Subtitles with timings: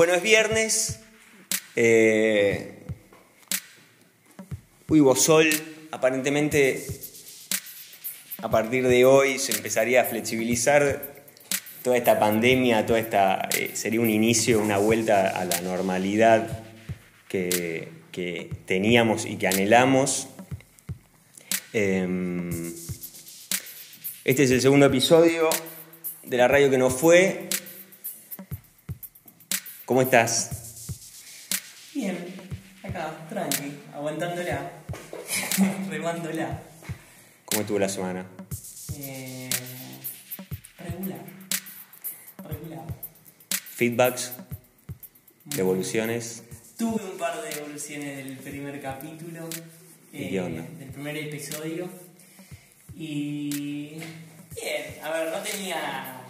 [0.00, 1.00] Bueno, es viernes.
[1.76, 2.72] Eh,
[5.14, 5.50] sol.
[5.90, 6.86] Aparentemente,
[8.38, 11.22] a partir de hoy se empezaría a flexibilizar
[11.82, 13.46] toda esta pandemia, toda esta.
[13.54, 16.62] eh, sería un inicio, una vuelta a la normalidad
[17.28, 20.28] que, que teníamos y que anhelamos.
[21.74, 22.72] Em,
[24.24, 25.50] este es el segundo episodio
[26.22, 27.50] de la radio que no fue.
[29.90, 30.50] ¿Cómo estás?
[31.92, 32.16] Bien,
[32.80, 34.70] acá, tranqui, aguantándola,
[35.90, 36.62] remándola.
[37.46, 38.24] ¿Cómo estuvo la semana?
[39.00, 39.50] Eh,
[40.78, 41.18] regular,
[42.48, 42.84] regular.
[43.50, 44.34] ¿Feedbacks?
[45.56, 46.44] ¿Devoluciones?
[46.78, 49.48] Tuve un par de evoluciones del primer capítulo,
[50.12, 50.62] eh, ¿Y qué onda?
[50.78, 51.90] del primer episodio.
[52.94, 53.94] Y
[54.54, 56.20] bien, a ver, no tenía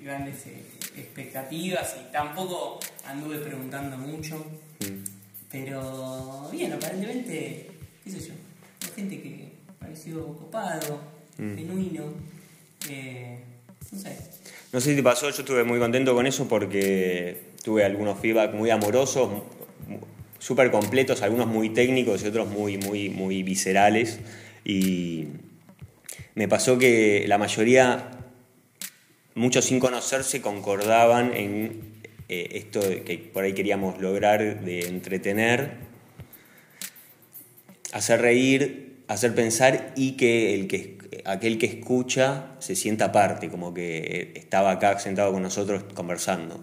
[0.00, 0.64] grandes eh,
[0.96, 4.36] expectativas y tampoco anduve preguntando mucho.
[4.80, 5.04] Mm.
[5.50, 7.70] Pero bien, aparentemente,
[8.04, 8.34] qué sé yo,
[8.82, 11.00] hay gente que pareció copado,
[11.38, 11.56] Mm.
[11.56, 12.04] genuino,
[12.90, 13.38] eh,
[13.92, 14.16] no sé.
[14.72, 18.52] No sé si te pasó, yo estuve muy contento con eso porque tuve algunos feedback
[18.52, 19.42] muy amorosos,
[20.38, 24.20] súper completos, algunos muy técnicos y otros muy, muy, muy viscerales.
[24.64, 25.28] Y
[26.34, 28.10] me pasó que la mayoría,
[29.40, 31.94] muchos sin conocerse, concordaban en
[32.28, 35.72] eh, esto que por ahí queríamos lograr de entretener,
[37.92, 43.72] hacer reír, hacer pensar y que, el que aquel que escucha se sienta parte, como
[43.72, 46.62] que estaba acá sentado con nosotros conversando.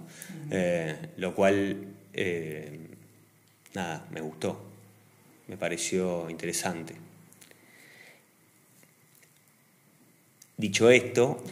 [0.51, 1.83] Eh, lo cual,
[2.13, 2.79] eh,
[3.73, 4.63] nada, me gustó,
[5.47, 6.93] me pareció interesante.
[10.55, 11.43] Dicho esto,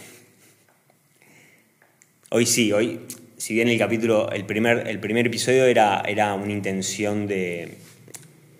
[2.35, 3.00] hoy sí, hoy,
[3.38, 7.78] si bien el capítulo, el primer, el primer episodio era, era una intención de,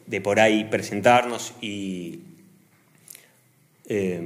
[0.07, 2.21] de por ahí presentarnos y
[3.89, 4.21] eh,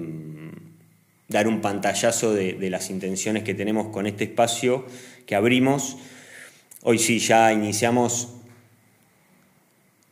[1.28, 4.86] dar un pantallazo de, las intenciones que tenemos con este espacio
[5.26, 5.98] que abrimos.
[6.84, 8.36] Hoy sí, ya iniciamos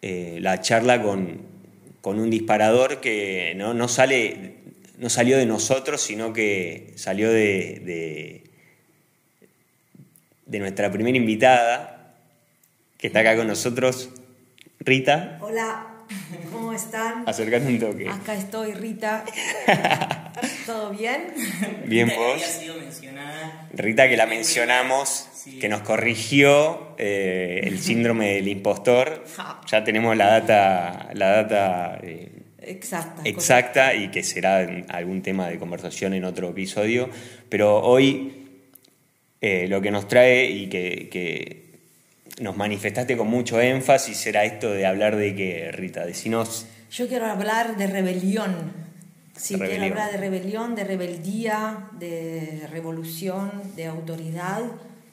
[0.01, 1.43] eh, la charla con,
[2.01, 4.55] con un disparador que no, no sale,
[4.97, 8.46] no salió de nosotros, sino que salió de,
[10.47, 12.13] de nuestra primera invitada,
[12.97, 14.09] que está acá con nosotros,
[14.79, 15.37] Rita.
[15.41, 15.87] Hola,
[16.51, 17.23] ¿cómo están?
[17.27, 18.09] Acércate un toque.
[18.09, 19.23] Acá estoy, Rita.
[20.65, 21.33] ¿Todo bien?
[21.85, 22.33] Bien Rita que vos.
[22.33, 23.67] había sido mencionada.
[23.73, 25.59] Rita, que la mencionamos, Sí.
[25.59, 29.23] que nos corrigió eh, el síndrome del impostor.
[29.37, 29.61] Ja.
[29.67, 32.31] Ya tenemos la data, la data eh,
[32.61, 33.21] Exacta.
[33.23, 37.09] exacta y que será en algún tema de conversación en otro episodio.
[37.47, 38.46] Pero hoy
[39.41, 41.67] eh, lo que nos trae y que, que
[42.39, 46.67] nos manifestaste con mucho énfasis era esto de hablar de que, Rita, decinos.
[46.91, 48.87] Yo quiero hablar de rebelión.
[49.35, 49.79] Sí, Rebelión.
[49.79, 54.61] quiero hablar de rebelión, de rebeldía, de revolución, de autoridad,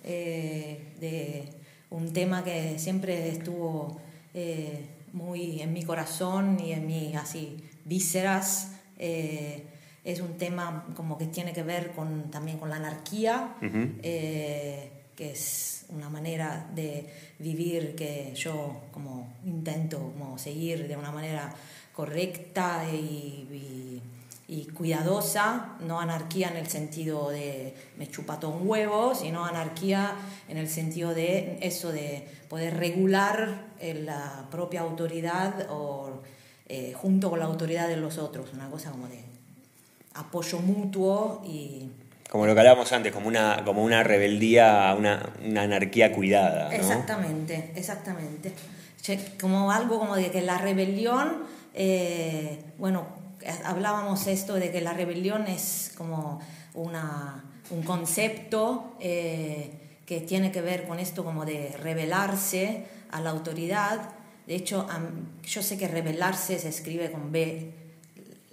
[0.02, 1.44] eh, de
[1.91, 4.00] un tema que siempre estuvo
[4.32, 8.72] eh, muy en mi corazón y en mis así vísceras.
[8.98, 9.64] Eh,
[10.04, 13.54] es un tema como que tiene que ver con, también con la anarquía,
[14.03, 17.06] eh, que es una manera de
[17.38, 21.54] vivir que yo como intento como seguir de una manera
[21.94, 24.03] correcta y, y-
[24.47, 30.16] y cuidadosa, no anarquía en el sentido de me chupa todo un huevo, sino anarquía
[30.48, 36.21] en el sentido de eso de poder regular eh, la propia autoridad o
[36.69, 39.25] eh, junto con la autoridad de los otros, una cosa como de
[40.14, 41.91] apoyo mutuo y
[42.30, 46.68] Como lo que hablábamos antes, como una, como una rebeldía, una, una anarquía cuidada.
[46.68, 46.74] ¿no?
[46.74, 48.53] Exactamente, exactamente.
[49.41, 51.44] Como algo como de que la rebelión,
[51.74, 53.06] eh, bueno,
[53.65, 56.41] hablábamos esto de que la rebelión es como
[56.72, 59.72] una, un concepto eh,
[60.06, 64.10] que tiene que ver con esto como de rebelarse a la autoridad.
[64.47, 64.86] De hecho,
[65.42, 67.84] yo sé que rebelarse se escribe con B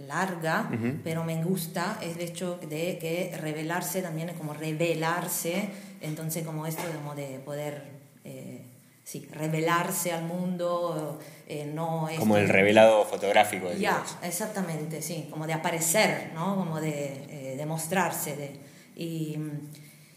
[0.07, 0.99] larga, Ujú.
[1.03, 5.69] pero me gusta el hecho de que revelarse también es como revelarse,
[6.01, 7.83] entonces como esto como de poder,
[8.23, 8.61] eh,
[9.03, 13.69] sí, revelarse al mundo, eh, no es Como el revelado fotográfico.
[13.71, 14.17] ya, digamos.
[14.23, 16.55] exactamente, sí, como de aparecer, ¿no?
[16.55, 18.35] Como de, eh, de mostrarse.
[18.35, 18.59] De,
[18.95, 19.37] y,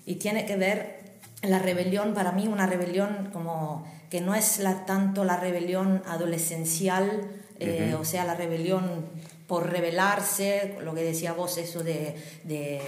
[0.07, 1.03] y tiene que ver
[1.43, 7.29] la rebelión, para mí una rebelión como que no es la, tanto la rebelión adolescencial,
[7.61, 8.03] eh, Ujú.
[8.03, 9.07] o sea, la rebelión
[9.47, 12.81] por rebelarse, lo que decía vos, eso de, de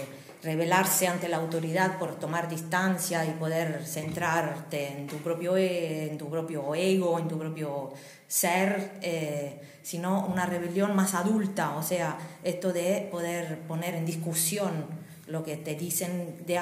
[0.43, 6.19] rebelarse ante la autoridad por tomar distancia y poder centrarte en tu propio, e- en
[6.19, 7.93] tu propio ego, en tu propio
[8.29, 14.87] ser, eh, sino una rebelión más adulta, o sea, esto de poder poner en discusión
[15.26, 16.61] lo que te dicen de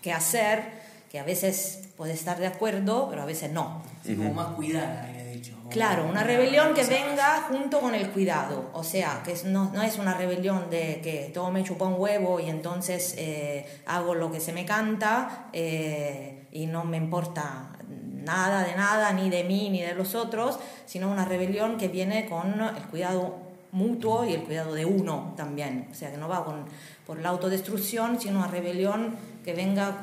[0.00, 0.62] que hacer,
[1.10, 3.82] que a veces puedes estar de acuerdo, pero a veces no.
[4.16, 5.11] como más dicho.
[5.72, 9.98] Claro, una rebelión que venga junto con el cuidado, o sea, que no, no es
[9.98, 14.38] una rebelión de que todo me chupa un huevo y entonces eh, hago lo que
[14.38, 19.80] se me canta eh, y no me importa nada de nada, ni de mí, ni
[19.80, 23.38] de los otros, sino una rebelión que viene con el cuidado
[23.72, 25.88] mutuo y el cuidado de uno también.
[25.90, 26.66] O sea, que no va con,
[27.06, 29.96] por la autodestrucción, sino una rebelión que venga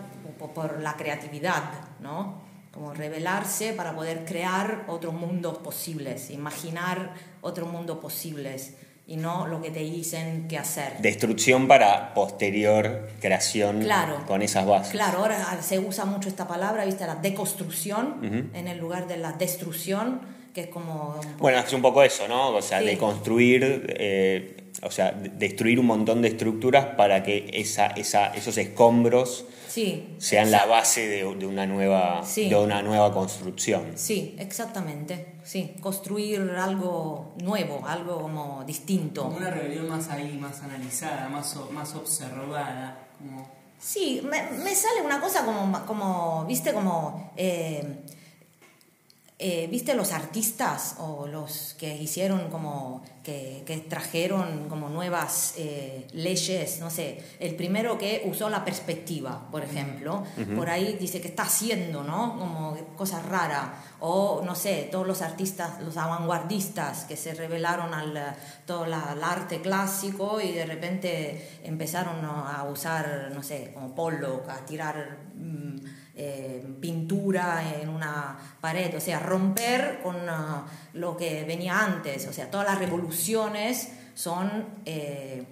[0.56, 1.64] por la creatividad,
[2.00, 2.49] ¿no?
[2.80, 9.62] Como rebelarse para poder crear otros mundos posibles, imaginar otros mundos posibles y no lo
[9.62, 10.94] que te dicen que hacer.
[11.00, 14.94] Destrucción para posterior creación claro, con esas bases.
[14.94, 17.06] Claro, ahora se usa mucho esta palabra, ¿viste?
[17.06, 20.22] La deconstrucción en el lugar de la destrucción,
[20.54, 21.20] que es como...
[21.38, 22.52] Bueno, es un poco eso, ¿no?
[22.52, 28.28] O sea, deconstruir, eh, o sea, destruir un montón de estructuras para que esa, esa,
[28.28, 33.94] esos escombros sí, sean la base de, una nueva, de una nueva construcción.
[33.96, 35.36] Sí, exactamente.
[35.44, 39.24] Sí, construir algo nuevo, algo como distinto.
[39.24, 43.08] Como una rebelión más ahí, más analizada, más, más observada.
[43.80, 47.32] Sí, me, sale una cosa como, como viste, como...
[47.38, 48.04] Eh,
[49.42, 56.82] eh, ¿Viste los artistas o los que hicieron como, que, trajeron como nuevas eh, leyes?
[56.82, 60.26] No sé, el primero que usó la perspectiva, por ejemplo,
[60.58, 62.38] por ahí dice que está haciendo, ¿no?
[62.38, 63.70] Como cosas raras.
[64.02, 68.36] O, no sé, todos los artistas, los vanguardistas que se revelaron al
[68.66, 74.66] todo el arte clásico y de repente empezaron a usar, no sé, como Pollock, a
[74.66, 75.18] tirar...
[75.34, 75.78] Mm,
[76.22, 80.64] eh, pintura en una pared, o sea, romper con uh,
[80.96, 85.46] lo que venía antes, o sea, todas las revoluciones son eh,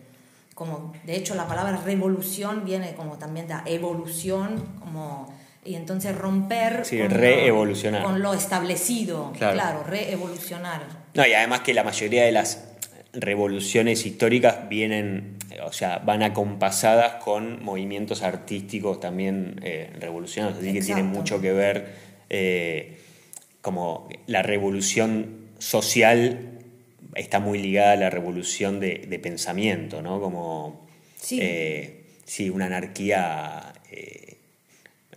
[0.53, 5.33] como, de hecho la palabra revolución viene como también de evolución, como,
[5.63, 10.81] y entonces romper con, con lo establecido, claro, claro reevolucionar.
[11.13, 12.65] No, y además que la mayoría de las
[13.13, 20.81] revoluciones históricas vienen, o sea, van acompasadas con movimientos artísticos también eh, revolucionarios, así que
[20.81, 21.93] tiene mucho que ver
[22.29, 22.99] eh,
[23.61, 26.59] como la revolución social
[27.15, 30.21] está muy ligada a la revolución de, pensamiento, ¿no?
[30.21, 31.39] Como sí.
[31.41, 32.03] Eh,
[32.51, 33.73] una anarquía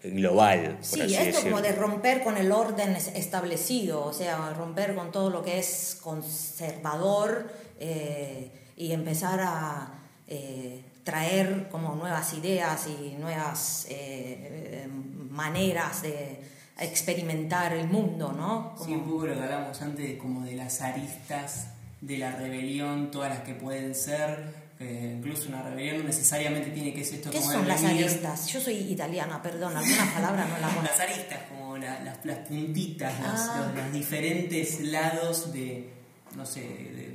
[0.02, 0.78] global.
[0.80, 5.42] sí, esto como de romper con el orden establecido, o sea, romper con todo lo
[5.42, 9.99] que es conservador eh, y empezar a
[10.32, 14.88] eh, traer como nuevas ideas y nuevas eh,
[15.28, 16.40] maneras de
[16.78, 18.76] experimentar el mundo, ¿no?
[18.82, 23.30] Sí, un poco lo que hablamos antes, como de las aristas de la rebelión, todas
[23.30, 27.66] las que pueden ser, incluso una rebelión no necesariamente tiene que ser esto ¿Qué son
[27.66, 28.46] las aristas?
[28.46, 33.72] Yo soy italiana, perdón, algunas palabras no las Las aristas, como las, puntitas, ah.
[33.74, 35.90] los, diferentes lados de,
[36.36, 37.09] no sé, de,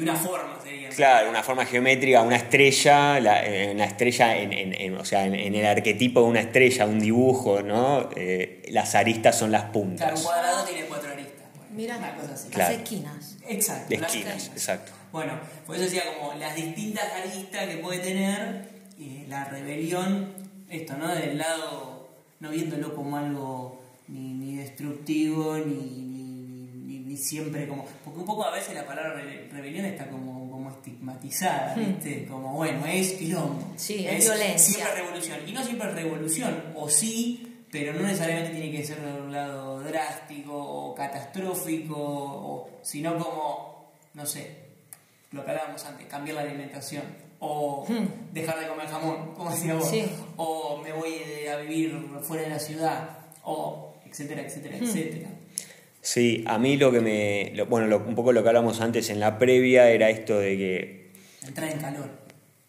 [0.00, 0.88] una forma sería.
[0.90, 5.66] Claro, una forma geométrica, una estrella, la, eh, una estrella en, o sea, en, el
[5.66, 8.08] arquetipo de una estrella, un dibujo, ¿no?
[8.16, 10.06] Eh, las aristas son las puntas.
[10.06, 11.46] Claro, un cuadrado tiene cuatro aristas.
[11.70, 12.48] Mira, una cosa así.
[12.56, 13.36] Las esquinas.
[13.48, 13.88] Exacto.
[13.88, 14.92] De esquinas, exacto.
[15.12, 15.32] Bueno,
[15.66, 18.68] por eso decía como las distintas aristas que puede tener
[19.00, 20.34] eh, la rebelión,
[20.68, 21.14] esto, ¿no?
[21.14, 22.08] Del lado,
[22.40, 26.07] no viéndolo como algo ni, ni destructivo, ni,
[27.08, 27.86] ni, siempre como...
[28.04, 31.86] Porque un poco a veces la palabra rebelión está como, como estigmatizada, hmm.
[31.86, 32.26] ¿viste?
[32.26, 33.72] Como, bueno, es quilombo.
[33.76, 34.74] Sí, es, violencia.
[34.74, 35.38] Siempre revolución.
[35.46, 39.32] Y no siempre es revolución, o sí, pero no necesariamente tiene que ser de un
[39.32, 44.68] lado drástico o catastrófico, o, sino como, no sé,
[45.32, 47.04] lo que hablábamos antes, cambiar la alimentación,
[47.40, 48.32] o hmm.
[48.32, 49.92] dejar de comer jamón, como decía vos,
[50.36, 51.14] o me voy
[51.50, 54.84] a vivir fuera de la ciudad, o etcétera, etcétera, hmm.
[54.84, 55.28] etcétera.
[56.10, 57.52] Sí, a mí lo que me.
[57.64, 61.10] bueno, un poco lo que hablamos antes en la previa era esto de que.
[61.46, 62.08] Entrar en calor.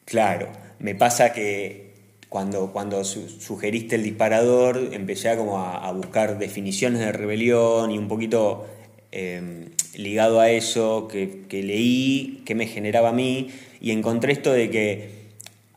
[0.03, 1.93] Claro, me pasa que
[2.27, 8.09] cuando, cuando sugeriste el disparador empecé a, como a, buscar definiciones de rebelión y un
[8.09, 8.67] poquito
[9.13, 14.69] em, ligado a eso que, leí, que me generaba a mí, y encontré esto de
[14.69, 15.11] que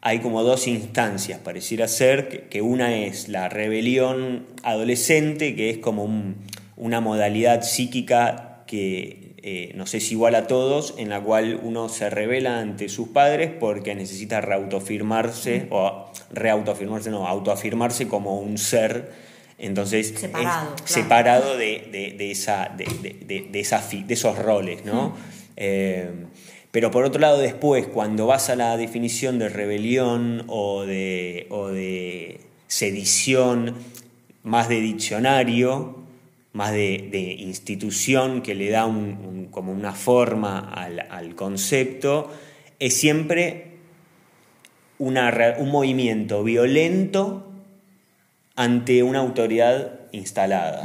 [0.00, 6.02] hay como dos instancias, pareciera ser, que, una es la rebelión adolescente, que es como
[6.82, 11.88] una modalidad psíquica que eh, no sé si igual a todos, en la cual uno
[11.88, 19.10] se revela ante sus padres porque necesita reautofirmarse, o reautofirmarse, no, autoafirmarse como un ser.
[19.58, 21.02] Entonces, Separado, es- claro.
[21.02, 25.14] separado de, de- de esa, de esos roles, ¿no?
[25.56, 26.08] Eh,
[26.70, 31.68] pero por otro lado, después, cuando vas a la definición de rebelión o de, o
[31.68, 33.74] de sedición,
[34.42, 36.01] más de diccionario,
[36.52, 42.30] más de, de institución que le da un- un- como una forma al, al concepto,
[42.78, 43.72] es siempre
[44.98, 47.50] una un movimiento violento
[48.54, 50.82] ante una autoridad instalada.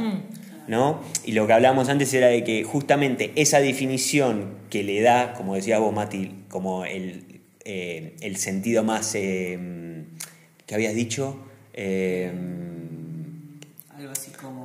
[0.68, 1.00] ¿no?
[1.24, 5.54] Y lo que hablábamos antes era de que justamente esa definición que le da, como
[5.54, 9.58] decías vos, Mati, como el, eh, el sentido más eh,
[10.66, 11.38] que habías dicho,
[11.72, 12.30] eh,
[13.96, 14.57] Algo así como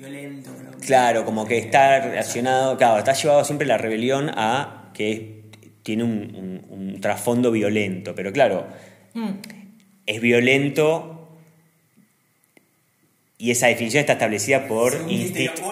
[0.00, 0.78] violento, pero.
[0.78, 5.44] claro, como que está relacionado, claro, está llevado siempre la rebelión a que
[5.82, 8.66] tiene un, un- un trasfondo violento, pero claro,
[9.14, 9.30] Mm.
[10.06, 11.16] es violento
[13.38, 14.92] y esa definición está establecida por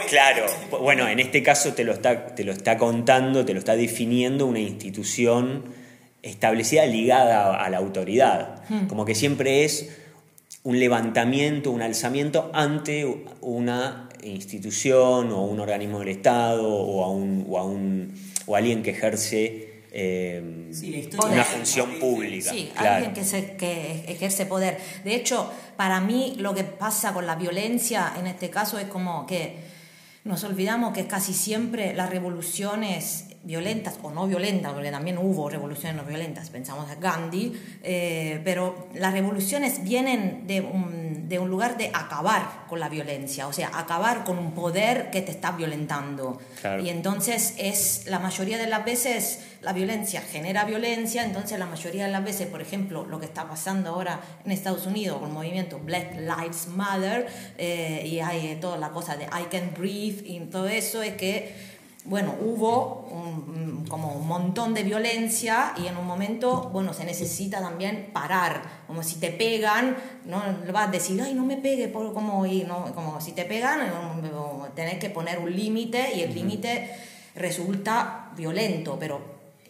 [0.08, 0.46] claro
[0.80, 4.46] bueno en este caso te lo está te lo está contando te lo está definiendo
[4.46, 5.64] una institución
[6.22, 9.96] establecida ligada a, a la autoridad como que siempre es
[10.68, 17.46] un levantamiento un alzamiento ante una institución o un organismo del estado o a un
[17.48, 18.12] o a un
[18.46, 22.96] o a alguien que ejerce eh, Sí, una función pública Sí, claro.
[22.96, 24.76] alguien que, se- que ejerce poder.
[25.04, 29.24] De hecho, para mí lo que pasa con la violencia en este caso es como
[29.26, 29.56] que
[30.24, 35.96] nos olvidamos que casi siempre las revoluciones violentas o no violentas, porque también hubo revoluciones
[35.96, 37.52] no violentas, pensamos a Gandhi,
[37.82, 43.46] eh, pero las revoluciones vienen de un, de un lugar de acabar con la violencia,
[43.46, 46.38] o sea, acabar con un poder que te está violentando.
[46.60, 46.82] Claro.
[46.82, 52.06] Y entonces es la mayoría de las veces la violencia genera violencia, entonces la mayoría
[52.06, 55.34] de las veces, por ejemplo, lo que está pasando ahora en Estados Unidos con el
[55.34, 57.26] movimiento Black Lives Matter
[57.56, 61.54] eh, y hay toda la cosa de I can breathe y todo eso es que
[62.08, 67.60] bueno, hubo un- como un montón de violencia y en un momento, bueno, se necesita
[67.60, 68.62] también parar.
[68.86, 69.96] Como si te pegan,
[70.26, 73.44] no vas a decir, ay, no me pegue, por como, y no, como si te
[73.44, 73.80] pegan,
[74.74, 76.90] tenés que poner un límite y el límite
[77.34, 79.20] resulta violento, pero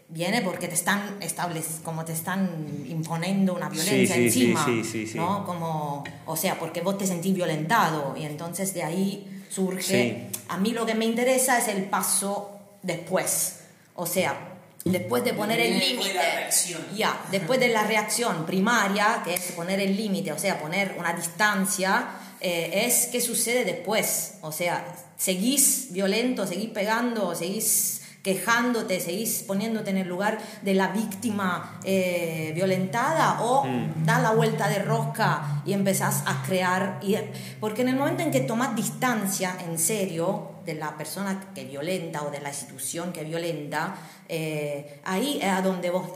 [0.09, 2.49] viene porque te están establec- como te están
[2.89, 5.19] imponiendo una violencia Sí, sí, encima, sí, sí, sí.
[5.19, 5.45] ¿no?
[5.45, 10.29] Como, o sea, porque vos te sentís violentado y entonces de ahí surge.
[10.49, 13.61] A mí lo que me interesa es el paso después,
[13.95, 16.97] o sea, después de poner el Después de límite.
[16.97, 21.13] Ya, después de la reacción primaria, que es poner el límite, o sea, poner una
[21.13, 22.09] distancia,
[22.41, 24.35] eh, es qué sucede después.
[24.43, 24.85] O sea,
[25.17, 32.53] seguís violento, seguís pegando, seguís quejándote, seguís poniéndote en el lugar de la víctima eh,
[32.55, 33.65] violentada o
[34.05, 37.01] das la vuelta de rosca y empezás a crear.
[37.01, 37.17] Y,
[37.59, 42.23] porque en el momento en que tomas distancia en serio de la persona que violenta
[42.23, 43.97] o de la institución que violenta,
[44.29, 46.13] eh, ahí es a donde vos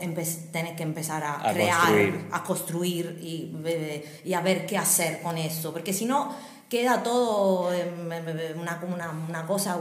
[0.51, 2.27] tenés que empezar a, A crear, construir.
[2.31, 5.73] a construir y, eh, y a ver qué hacer con eso.
[5.73, 6.29] Porque si no,
[6.69, 7.71] queda todo
[8.55, 9.79] una, una, una cosa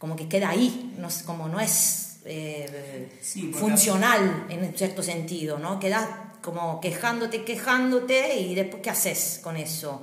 [0.00, 5.02] como que queda ahí, no, es- como no es eh, Sí, funcional en un cierto
[5.02, 5.78] sentido, ¿no?
[5.78, 6.06] Quedas
[6.42, 10.00] como quejándote, quejándote y después qué haces con eso.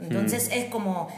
[0.00, 1.08] Entonces es como,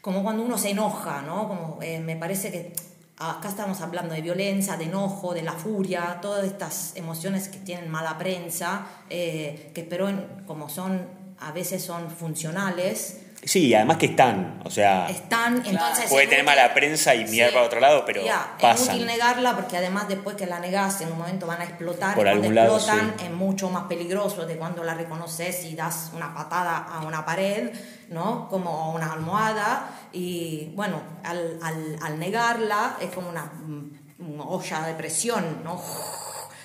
[0.00, 1.48] como cuando uno se enoja, ¿no?
[1.48, 2.72] Como, eh, me parece que
[3.16, 7.90] acá estamos hablando de violencia, de enojo, de la furia, todas estas emociones que tienen
[7.90, 11.08] mala prensa, eh, que pero en- como son,
[11.40, 16.10] a veces son funcionales, Sí, además que están, o sea, están, entonces...
[16.10, 17.54] puede tener mala prensa y mirar Sí.
[17.54, 21.12] para otro lado, pero Ya, Es útil negarla porque además después que la negas en
[21.12, 22.14] un momento van a explotar.
[22.16, 23.24] Por y cuando algún lado, explotan sí.
[23.26, 27.70] es mucho más peligroso de cuando la reconoces y das una patada a una pared,
[28.10, 28.48] ¿no?
[28.48, 29.88] Como a una almohada.
[30.12, 33.90] Y bueno, al, al, al negarla es como una, mm,
[34.32, 35.80] una olla de presión, ¿no?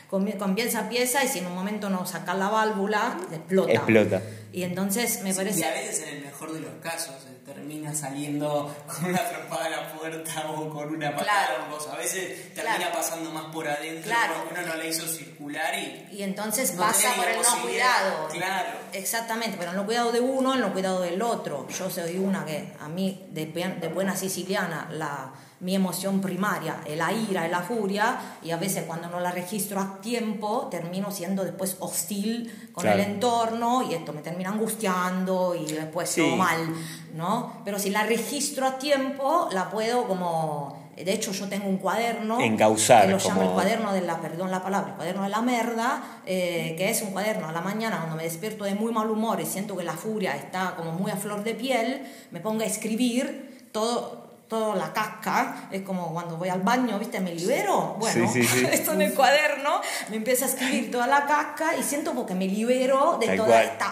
[0.10, 3.72] Comie- Comienza pieza y si en un momento no sacas la válvula, explota.
[3.72, 4.22] Explota.
[4.54, 5.66] Y entonces me Y parece...
[5.66, 9.70] a veces en el mejor de los casos eh, termina saliendo con una trompada a
[9.70, 11.66] la puerta o con una patada Claro.
[11.74, 11.94] o cosa.
[11.94, 12.94] A veces termina Claro.
[12.96, 14.34] pasando más por adentro Claro.
[14.44, 16.08] porque uno no la hizo circular y...
[16.12, 18.28] Y entonces No pasa por el no cuidado.
[18.30, 18.70] Claro.
[18.94, 21.68] Exactamente, pero en no cuidado de uno, en no cuidado del otro.
[21.70, 25.34] Yo soy una que a mí, de, de buena siciliana, la,
[25.64, 29.32] mi emoción primaria es la ira y la furia, y a veces cuando no la
[29.32, 33.02] registro a tiempo, termino siendo después hostil con Claro.
[33.02, 36.22] el entorno y esto me termina angustiando y después Sí.
[36.22, 36.60] todo mal,
[37.16, 37.62] ¿no?
[37.66, 42.40] Pero si la registro a tiempo, la puedo como de hecho yo tengo un cuaderno
[42.40, 45.30] Encauzar, que lo llamo el como- cuaderno de la, perdón la palabra, el cuaderno de
[45.30, 48.92] la merda, eh, que es un cuaderno a la mañana cuando me despierto de muy
[48.94, 52.42] mal humor y siento que la furia está como muy a flor de piel, me
[52.42, 54.23] pongo a escribir todo
[54.60, 57.20] toda la casca, es como cuando voy al baño, ¿viste?
[57.20, 57.96] Me libero.
[58.00, 58.66] Bueno, Sí, sí, sí.
[58.72, 62.36] esto en el cuaderno, me empiezo a escribir toda la casca y siento como que
[62.36, 63.64] me libero de Tal toda cual.
[63.64, 63.92] esta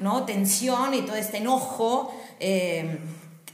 [0.00, 0.24] ¿no?
[0.24, 2.14] tensión y todo este enojo.
[2.40, 2.98] eh,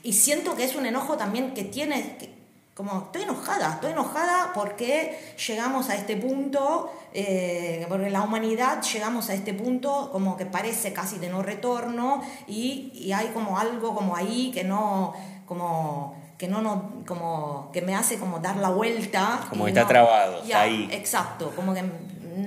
[0.02, 2.38] y siento que es un enojo también que tiene, que-
[2.75, 5.18] como estoy enojada, estoy enojada porque
[5.49, 10.92] llegamos a este punto, eh, porque la humanidad llegamos a este punto como que parece
[10.92, 15.12] casi de no retorno y, y hay como algo como ahí que no,
[15.47, 19.83] como que no, no como que me hace como dar la vuelta Como y está
[19.83, 20.88] no- trabado, Ya, ahí.
[20.92, 21.83] exacto como que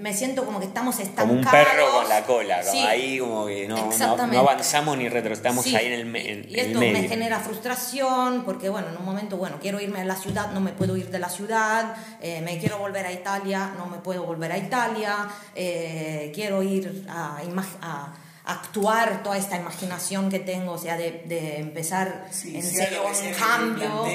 [0.02, 2.80] me siento como que estamos Como estancados un perro con la cola, como Sí.
[2.88, 4.38] ahí como que no, no, Exactamente.
[4.38, 6.16] no avanzamos ni retrocedamos Sí, ahí en el, en-
[6.50, 6.94] y en el esto medio.
[7.02, 10.62] me genera frustración porque, bueno, en un momento, bueno, quiero irme a la ciudad, no
[10.62, 14.24] me puedo ir de la ciudad, eh, me quiero volver a Italia, no me puedo
[14.24, 17.38] volver a Italia, eh, quiero ir a,
[17.82, 18.14] a
[18.52, 23.34] actuar toda esta imaginación que tengo, o sea, de, de empezar Sí, en serio un
[23.34, 24.06] cambio.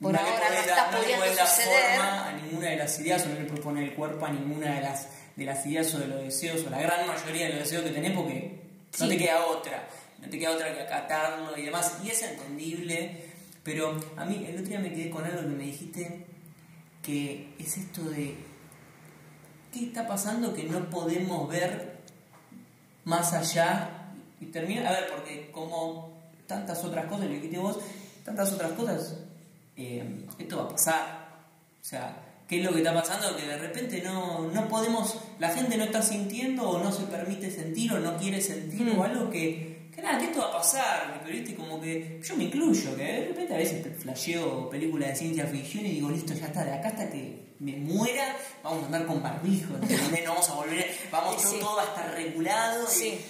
[0.00, 1.96] Por no le ahora no está no pudiendo suceder.
[1.96, 4.80] forma a ninguna de las ideas o no le propone el cuerpo a ninguna de
[4.80, 7.82] las, de las ideas o de los deseos o la gran mayoría de los deseos
[7.82, 8.60] que tenés porque
[9.00, 9.88] no te queda otra,
[10.20, 11.98] no te queda otra que acatarlo y demás.
[12.04, 13.24] Y es entendible,
[13.64, 16.26] pero a mí el otro día me quedé con algo que me dijiste
[17.02, 18.36] que es esto de
[19.72, 21.97] qué está pasando que no podemos ver
[23.04, 23.90] más allá
[24.40, 26.12] y termina, a ver, porque como
[26.46, 27.78] tantas otras cosas, lo dijiste vos,
[28.24, 29.16] tantas otras cosas,
[29.76, 31.28] eh, esto va a pasar.
[31.80, 33.36] O sea, ¿qué es lo que está pasando?
[33.36, 37.50] Que de repente no, no podemos, la gente no está sintiendo o no se permite
[37.50, 41.36] sentir o no quiere sentir o algo que nada, que esto va a pasar, pero
[41.36, 45.46] viste como que yo me incluyo, que de repente a veces flasheo películas de ciencia
[45.46, 49.06] ficción y digo, listo, ya está, de acá hasta que me muera, vamos a andar
[49.06, 50.00] con barbijo, ¿entendés?
[50.24, 51.56] no vamos a volver, vamos, Sí.
[51.60, 52.84] todo va a estar regulado.
[52.84, 53.20] y- Sí.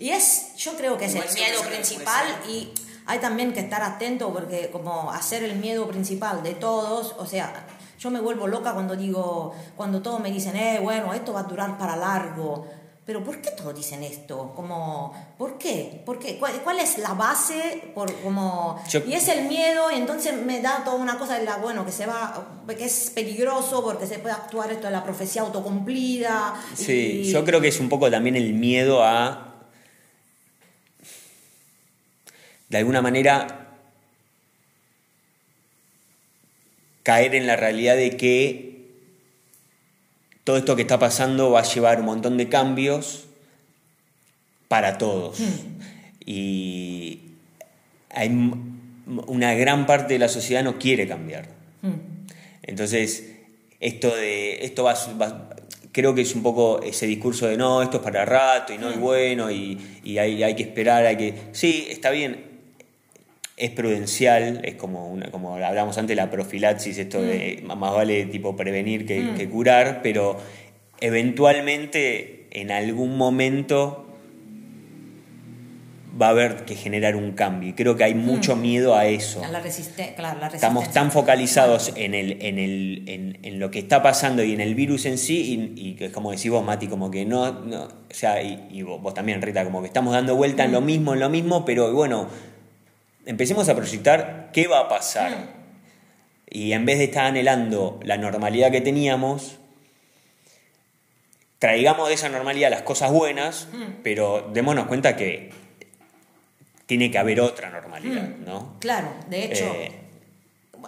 [0.00, 2.68] Y es, yo creo que es Igual el miedo principal y
[3.06, 7.66] hay también que estar atento porque como hacer el miedo principal de todos, o sea,
[7.98, 11.44] yo me vuelvo loca cuando digo, cuando todos me dicen, eh, bueno, esto va a
[11.44, 12.64] durar para largo.
[13.08, 14.52] Pero ¿por qué todos dicen esto?
[14.54, 16.02] Como, ¿por qué?
[16.04, 16.36] ¿Por qué?
[16.36, 17.84] ¿Cuál, cuál es la base?
[17.94, 21.46] Por, como, Yo- y es el miedo y entonces me da toda una cosa de
[21.46, 25.02] la, bueno, que se va, que es peligroso porque se puede actuar esto de la
[25.02, 26.54] profecía autocumplida.
[26.76, 29.54] Sí, y- yo creo que es un poco también el miedo a,
[32.68, 33.68] de alguna manera,
[37.04, 38.67] caer en la realidad de que
[40.48, 43.26] todo esto que está pasando va a llevar un montón de cambios
[44.66, 45.38] para todos.
[46.24, 47.20] Y
[48.08, 48.30] hay
[49.26, 51.48] una gran parte de la sociedad no quiere cambiar.
[52.62, 53.30] Entonces,
[53.78, 55.50] esto de esto va, va-
[55.92, 58.88] creo que es un poco ese discurso de no, esto es para rato y no
[58.88, 61.34] es bueno y, y hay, hay que esperar, hay que.
[61.52, 62.47] Sí, está bien.
[63.58, 68.54] Es prudencial, es como una, como hablamos antes la profilaxis, esto de más vale tipo
[68.56, 70.36] prevenir que, que curar, pero
[71.00, 74.04] eventualmente en algún momento
[76.20, 77.68] va a haber que generar un cambio.
[77.70, 79.40] Y creo que hay mucho miedo a eso.
[79.52, 83.78] La, resiste- claro, la Estamos tan focalizados en, el, en, el, en, en lo que
[83.78, 86.64] está pasando y en el virus en sí, y, y que es como decís vos,
[86.64, 89.86] Mati, como que no, no o sea, y, y vos, vos también, Rita, como que
[89.86, 92.26] estamos dando vuelta en lo mismo, en lo mismo, pero bueno,
[93.28, 95.56] empecemos a proyectar qué va a pasar.
[96.50, 99.58] Y en vez de estar anhelando la normalidad que teníamos,
[101.58, 103.68] traigamos de esa normalidad las cosas buenas,
[104.02, 105.52] pero démonos cuenta que
[106.86, 108.76] tiene que haber otra normalidad, ¿no?
[108.80, 109.92] Claro, de hecho, Eh,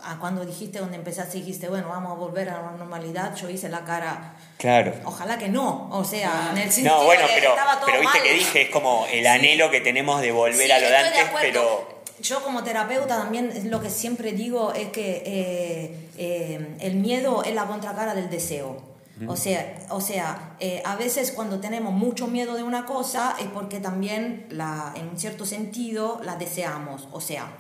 [0.03, 3.69] ah, cuando dijiste, donde empezaste, dijiste, bueno, vamos a volver a la normalidad, yo hice
[3.69, 4.95] la cara, Claro.
[5.05, 7.85] ojalá que no, o sea, en el sentido No, bueno, de que pero, estaba todo
[7.87, 8.27] pero viste mal.
[8.29, 11.25] que dije, es como el anhelo que tenemos de volver Sí, a lo de antes,
[11.43, 17.43] pero Yo como terapeuta también lo que siempre digo es que eh, eh, el miedo
[17.45, 18.91] es la contracara del deseo.
[19.27, 23.49] O sea, o sea eh, a veces cuando tenemos mucho miedo de una cosa es
[23.49, 27.07] porque también la, en un cierto sentido la deseamos.
[27.13, 27.53] O sea,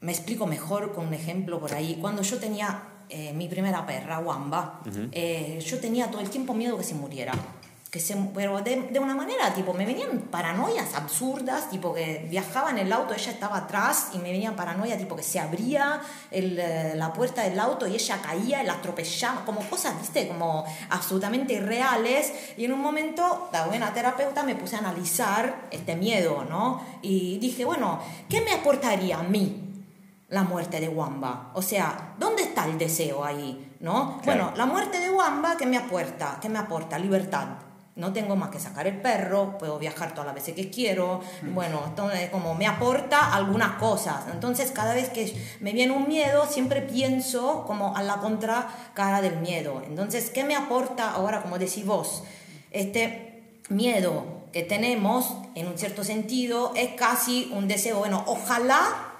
[0.00, 1.98] me explico mejor con un ejemplo por ahí.
[2.00, 4.80] Cuando yo tenía eh, mi primera perra, Wamba,
[5.12, 7.32] eh, yo tenía todo el tiempo miedo que se muriera.
[7.94, 12.70] Que se, pero de, de una manera, tipo, me venían paranoias absurdas, tipo que viajaba
[12.70, 16.00] en el auto, ella estaba atrás y me venían paranoia, tipo que se abría
[16.32, 20.64] el, eh, la puerta del auto y ella caía la atropellaba, como cosas, viste, como
[20.90, 22.32] absolutamente irreales.
[22.56, 26.84] Y en un momento, la buena terapeuta me puse a analizar este miedo, ¿no?
[27.00, 29.60] Y dije, bueno, ¿qué me aportaría a mí?
[30.30, 31.52] la muerte de Wamba.
[31.54, 33.76] O sea, ¿dónde está el deseo ahí?
[33.78, 34.20] ¿No?
[34.24, 37.46] Bueno, la muerte de Wamba que me aporta, que me aporta libertad.
[37.96, 41.20] No tengo más que sacar el perro, puedo viajar todas las veces que quiero.
[41.52, 44.24] Bueno, entonces como me aporta algunas cosas.
[44.32, 49.22] Entonces cada vez que me viene un miedo, siempre pienso como a la contra cara
[49.22, 49.80] del miedo.
[49.86, 52.24] Entonces, ¿qué me aporta ahora, como decís vos?
[52.72, 59.12] Este miedo que tenemos, en un cierto sentido, es casi un deseo, bueno, ojalá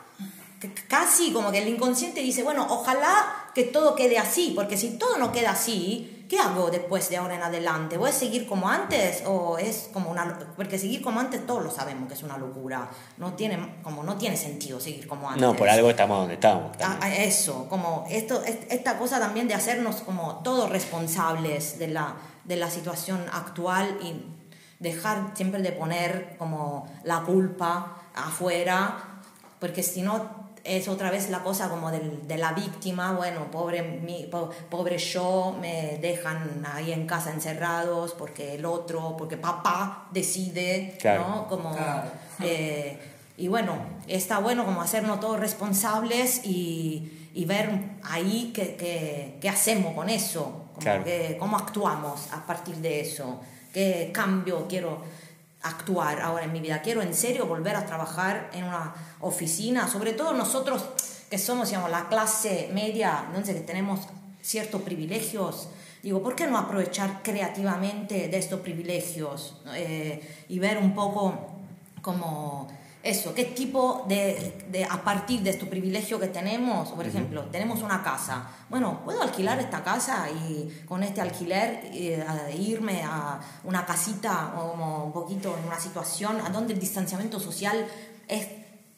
[0.88, 5.18] casi como que el inconsciente dice, bueno, ojalá que todo quede así, porque si todo
[5.18, 7.96] no queda así, ¿qué hago después de ahora en adelante?
[7.96, 11.70] ¿Voy a seguir como antes o es como una porque seguir como antes todos lo
[11.70, 15.42] sabemos que es una locura, no tiene como no tiene sentido seguir como antes.
[15.42, 16.72] No, por algo estamos donde estamos.
[16.82, 22.16] Ah, ah, eso, como esto esta cosa también de hacernos como todos responsables de la
[22.42, 24.24] de la situación actual y
[24.80, 29.20] dejar siempre de poner como la culpa afuera,
[29.60, 33.82] porque si no es otra vez la cosa como del, de la víctima, bueno, pobre,
[33.82, 34.28] mi,
[34.70, 41.46] pobre yo, me dejan ahí en casa encerrados porque el otro, porque papá decide, ¿no?
[41.48, 41.76] Como,
[42.40, 42.98] eh,
[43.36, 43.74] y bueno,
[44.08, 50.70] está bueno como hacernos todos responsables y, y ver ahí qué, qué, hacemos con eso,
[50.74, 55.02] como que, cómo actuamos a partir de eso, qué cambio quiero
[55.64, 56.82] actuar ahora en mi vida.
[56.82, 60.84] Quiero en serio volver a trabajar en una oficina, sobre todo nosotros
[61.30, 64.00] que somos, digamos, la clase media, entonces que tenemos
[64.42, 65.68] ciertos privilegios.
[66.02, 71.34] Digo, ¿por qué no aprovechar creativamente de estos privilegios eh, y ver un poco
[72.02, 72.68] como
[73.04, 77.82] eso, qué tipo de, de, a partir de este privilegio que tenemos, por ejemplo, tenemos
[77.82, 82.24] una casa, bueno, puedo alquilar esta casa y con este alquiler eh,
[82.58, 87.86] irme a una casita como un poquito en una situación a donde el distanciamiento social
[88.26, 88.48] es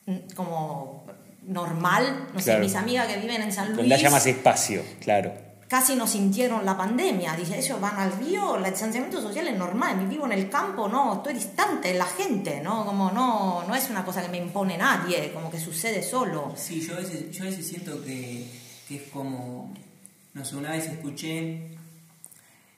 [0.07, 1.05] mm, como
[1.43, 3.79] normal, no sé, mis amigas que viven en San Luis.
[3.79, 7.35] Donde haya más espacio, claro casi no sintieron la pandemia.
[7.37, 11.15] Dice, ellos van al río, el distanciamiento social es normal, vivo en el campo, no,
[11.15, 12.85] estoy distante de la gente, ¿no?
[12.85, 16.53] Como no, no es una cosa que me impone nadie, como que sucede solo.
[16.57, 18.47] Sí, yo a veces, yo a veces siento que,
[18.89, 19.73] que es como,
[20.35, 21.71] no sé, una vez escuché,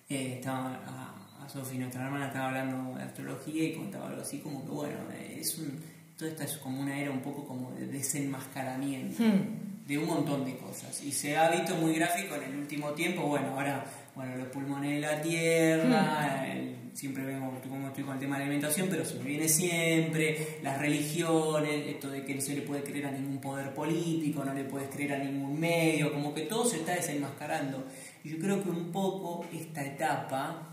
[0.09, 4.39] eh, estaba a, a Sofi, nuestra hermana, estaba hablando de astrología y contaba algo así
[4.39, 5.83] como que, bueno, es un,
[6.17, 9.23] toda esta es como una era un poco como de desenmascaramiento.
[9.23, 11.03] Hmm de un montón de cosas.
[11.03, 14.97] Y se ha visto muy gráfico en el último tiempo, bueno, ahora, bueno, los pulmones
[14.97, 16.95] de la tierra, hmm.
[16.95, 20.79] siempre vemos como estoy con el tema de la alimentación, pero se viene siempre, las
[20.79, 24.65] religiones, esto de que no se le puede creer a ningún poder político, no le
[24.65, 27.87] puedes creer a ningún medio, como que todo se está desenmascarando.
[28.25, 30.69] Y yo creo que un poco esta etapa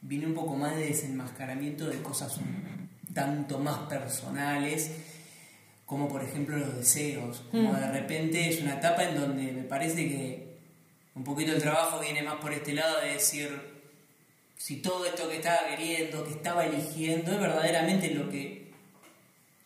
[0.00, 2.40] viene un poco más de desenmascaramiento de cosas
[3.12, 4.92] tanto más personales
[5.86, 7.76] como por ejemplo los deseos, como mm.
[7.76, 10.56] de repente es una etapa en donde me parece que
[11.14, 13.48] un poquito el trabajo viene más por este lado de decir
[14.58, 18.66] si todo esto que estaba queriendo, que estaba eligiendo, es verdaderamente lo que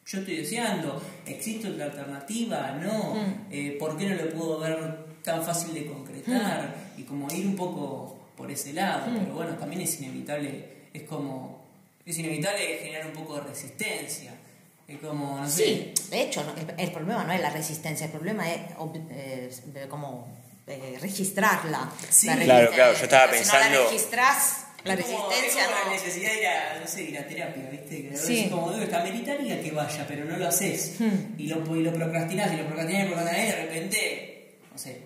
[0.07, 3.47] yo estoy deseando, existe otra alternativa, no, mm.
[3.51, 6.75] eh, ¿por qué no lo puedo ver tan fácil de concretar?
[6.97, 7.01] Mm.
[7.01, 11.65] Y como ir un poco por ese lado, pero bueno, también es inevitable, es como,
[12.05, 14.35] es inevitable generar un poco de resistencia
[14.99, 16.45] como, Sí, de hecho,
[16.77, 20.29] el, problema no es la resistencia, el problema es como
[20.67, 21.91] eh, registrarla.
[22.09, 22.29] Sí.
[22.29, 23.65] claro, claro, yo estaba pensando...
[23.65, 25.85] Si no la registras, la resistencia no...
[25.85, 28.09] la necesidad de ir a, no sé, ir a terapia, ¿viste?
[28.09, 28.49] Que sí.
[28.51, 30.97] como, debe estar meritaria que vaya, pero no lo haces.
[30.99, 31.35] Hmm.
[31.39, 34.79] Y, lo, y lo procrastinás, y lo procrastinás, y lo procrastinás, y de repente, no
[34.79, 35.03] sé,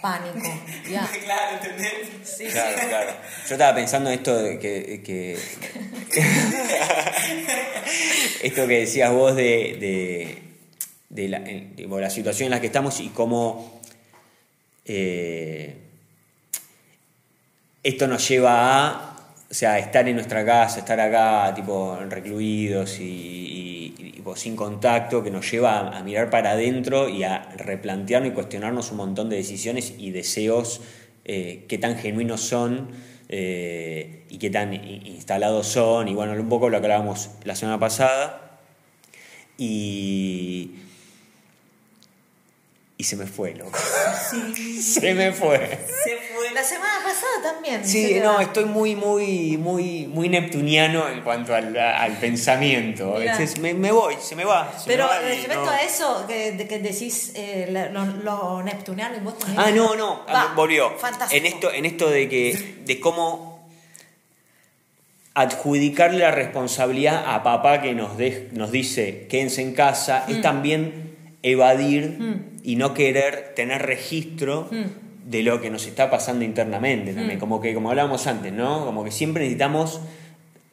[0.00, 0.38] pánico.
[0.90, 1.08] Ya.
[1.24, 1.92] claro, ¿entendés?
[2.24, 2.86] Sí, claro, sí.
[2.88, 3.12] claro.
[3.48, 5.34] Yo estaba pensando esto de que, que
[8.42, 10.42] esto que decías vos de,
[11.08, 11.40] de, la,
[12.00, 13.80] la, situación en la que estamos y cómo
[14.84, 15.76] eh,
[17.84, 19.10] esto nos lleva a
[19.50, 23.79] o sea, estar en nuestra casa, estar acá, tipo, recluidos y,
[24.36, 28.98] sin contacto, que nos lleva a, mirar para adentro y a replantearnos y cuestionarnos un
[28.98, 30.80] montón de decisiones y deseos
[31.24, 32.90] eh, que tan genuinos son
[33.28, 36.08] eh, y qué tan instalados son.
[36.08, 38.60] Y bueno, un poco lo que hablábamos la semana pasada.
[39.58, 40.72] Y
[43.00, 43.78] y se me fue, loco.
[44.82, 45.58] se me fue.
[46.04, 46.39] Se fue.
[46.54, 47.84] La semana pasada también.
[47.84, 53.16] Sí, no, estoy muy, muy, muy, muy neptuniano en cuanto al, al pensamiento.
[53.60, 54.72] me, me, voy, se me va.
[54.86, 57.90] Pero respecto a eso, que, que decís eh,
[58.22, 59.60] lo, neptuniano y vos también.
[59.60, 60.24] Ah, no, no,
[60.56, 60.90] volvió.
[60.98, 61.38] Fantástico.
[61.38, 63.68] En esto, en esto de que, de cómo
[65.34, 70.42] adjudicarle la responsabilidad a papá que nos, de, nos dice quédense en casa, es mm.
[70.42, 72.16] también evadir.
[72.18, 74.68] Mm y no querer tener registro
[75.30, 77.38] de lo que nos está pasando internamente también.
[77.38, 78.84] Como que, como hablábamos antes, ¿no?
[78.84, 80.00] Como que siempre necesitamos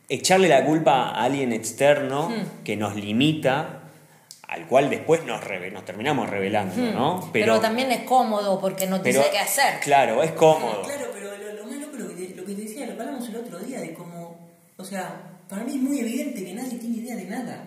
[0.10, 2.32] echarle la culpa a alguien externo
[2.64, 3.82] que nos limita
[4.48, 7.30] al cual después nos, reve- nos terminamos revelando, ¿no?
[7.34, 9.80] Pero, también es cómodo porque no te pero- qué hacer.
[9.82, 10.82] Claro, es cómodo.
[10.84, 13.28] Claro, pero lo, lo más loco lo que, te, lo que te decía, lo hablamos
[13.28, 14.40] el otro día, de cómo,
[14.78, 17.64] o sea, para mí es muy evidente que nadie tiene idea de nada.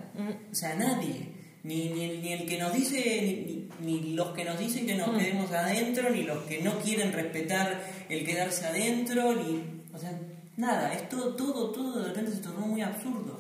[0.51, 1.27] O sea, nadie.
[1.63, 4.87] Ni, ni, el, ni el que nos dice, ni, ni- ni los que nos dicen
[4.87, 9.63] que nos quedemos adentro, ni los que no quieren respetar el quedarse adentro, ni,
[9.95, 10.19] o sea,
[10.57, 13.39] nada, es todo, todo, todo de repente se tornó muy absurdo.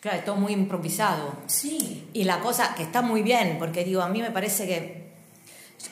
[0.00, 1.34] Claro, es todo muy improvisado.
[1.46, 5.06] Sí, Y la cosa que está muy bien, porque digo, a mí me parece que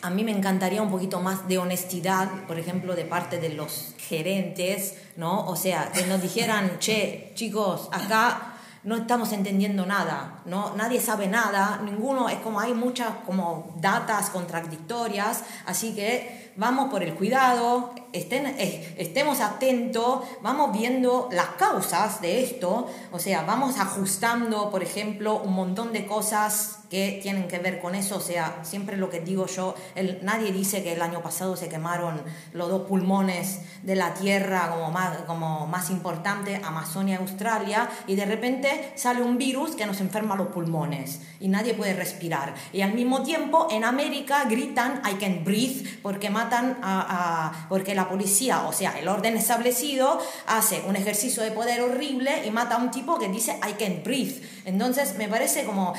[0.02, 3.94] a mí me encantaría un poquito más de honestidad, por ejemplo, de parte de los
[3.98, 5.46] gerentes, ¿no?
[5.46, 8.53] O sea, que nos dijeran, che, chicos, acá
[8.84, 10.74] no estamos entendiendo nada, ¿no?
[10.76, 17.02] Nadie sabe nada, ninguno, es como hay muchas como datas contradictorias, así que vamos por
[17.02, 24.70] el cuidado, eh, estemos atentos, vamos viendo las causas de esto, o sea, vamos ajustando,
[24.70, 28.96] por ejemplo, un montón de cosas que tienen que ver con eso, o sea, siempre
[28.96, 29.74] lo que digo yo,
[30.22, 32.22] nadie dice que el año pasado se quemaron
[32.52, 38.26] los dos pulmones de la Tierra como más, como más importante, Amazonia Australia, y de
[38.26, 42.54] repente sale un virus que nos enferma los pulmones y nadie puede respirar.
[42.72, 48.62] Y al mismo tiempo en América gritan I can't breathe porque matan a, porque policía,
[48.62, 52.90] o sea, el orden establecido hace un ejercicio de poder horrible y mata a un
[52.90, 54.42] tipo que dice I can't breathe.
[54.64, 55.94] Entonces me parece como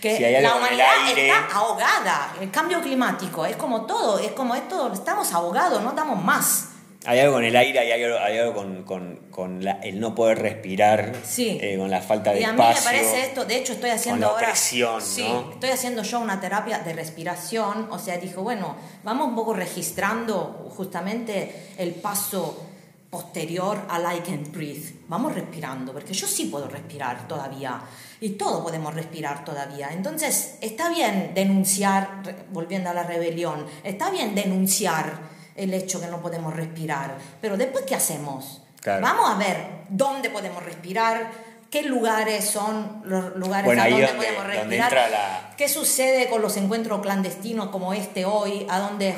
[0.00, 2.34] que Si la humanidad aire- está ahogada.
[2.40, 6.66] El cambio climático es como todo, es como esto, estamos ahogados, no damos más.
[7.06, 10.14] Hay algo con el aire, hay algo, hay algo con, con- con la- el no
[10.14, 11.58] poder respirar, Sí.
[11.60, 12.84] eh, con la falta de Y a mí me espacio.
[12.90, 14.46] parece esto, de hecho estoy haciendo la ahora...
[14.48, 15.52] opresión, sí, ¿no?
[15.52, 20.70] estoy haciendo yo una terapia de respiración, o sea, dijo, bueno, vamos un poco registrando
[20.76, 22.66] justamente el paso
[23.08, 25.00] posterior al I can't breathe.
[25.08, 27.80] Vamos respirando, porque yo sí puedo respirar todavía.
[28.20, 29.88] Y todos podemos respirar todavía.
[29.92, 32.20] Entonces, está bien denunciar,
[32.52, 37.14] volviendo a la rebelión, está bien denunciar el hecho que no podemos respirar.
[37.40, 38.62] Pero después, ¿qué hacemos?
[38.80, 39.02] Claro.
[39.02, 39.56] Vamos a ver
[39.88, 41.30] dónde podemos respirar,
[41.70, 44.92] qué lugares son los lugares Bueno, a donde donde- podemos respirar.
[45.10, 49.14] la- ¿Qué sucede con los encuentros clandestinos como este hoy, a donde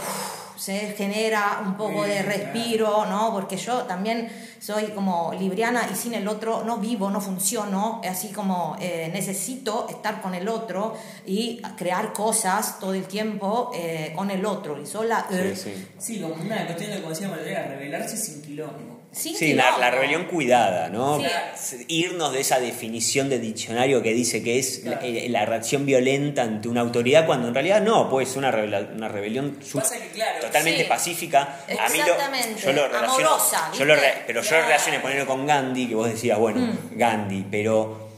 [0.62, 3.32] se genera un poco de Sí, respiro, ¿no?
[3.32, 4.28] Porque yo también
[4.60, 9.88] soy como libriana y sin el otro no vivo, no funciono, así como eh, necesito
[9.88, 10.94] estar con el otro
[11.26, 15.26] y crear cosas todo el tiempo eh, con el otro y sola.
[15.32, 15.86] eh, Sí, sí.
[15.98, 18.91] sí, como una cuestión de, como decíamos, era rebelarse sin quilombo.
[19.12, 21.20] Sin Sí, la, rebelión cuidada, ¿no?
[21.54, 21.84] Sí.
[21.88, 25.00] Irnos de esa definición de diccionario que dice que es Claro.
[25.02, 29.08] eh, la reacción violenta ante una autoridad, cuando en realidad no, puede ser una, una
[29.08, 29.66] rebelión que,
[30.14, 30.88] claro, totalmente sí.
[30.88, 31.58] pacífica.
[31.78, 34.22] A mí lo- Exactamente, yo lo relaciono, amorosa, yo lo re- ¿viste?
[34.26, 36.96] pero yo lo relacioné ponerlo con Gandhi, que vos decías, bueno, Mm.
[36.98, 38.08] Gandhi, pero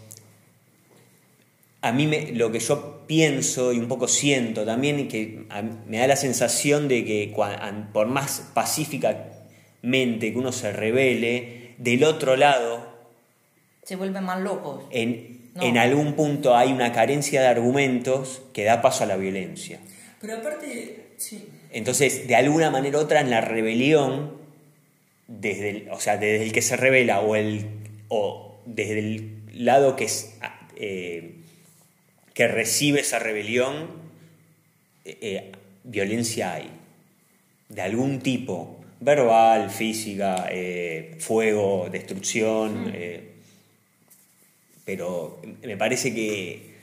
[1.83, 5.99] a mí me- lo que yo pienso y un poco siento también que a- me
[5.99, 7.33] da la sensación de que
[7.93, 8.45] por más
[9.85, 12.87] pacíficamente que uno se revele, del otro lado,
[13.85, 14.85] Se vuelven más locos.
[14.91, 15.63] en, No.
[15.63, 19.79] en algún punto hay una carencia de argumentos que da paso a la violencia.
[20.21, 21.49] Pero aparte, sí.
[21.71, 24.33] Entonces, de alguna manera u otra, en la rebelión,
[25.29, 27.67] desde el, o sea, desde el que se revela o, el,
[28.09, 30.39] o desde el lado que, es,
[30.77, 31.37] eh,
[32.33, 33.91] que recibe esa rebelión,
[35.05, 35.53] eh, eh,
[35.85, 36.71] violencia hay.
[37.69, 42.91] De algún tipo, verbal, física, eh, fuego, destrucción.
[42.95, 43.31] eh,
[44.85, 46.75] pero me parece que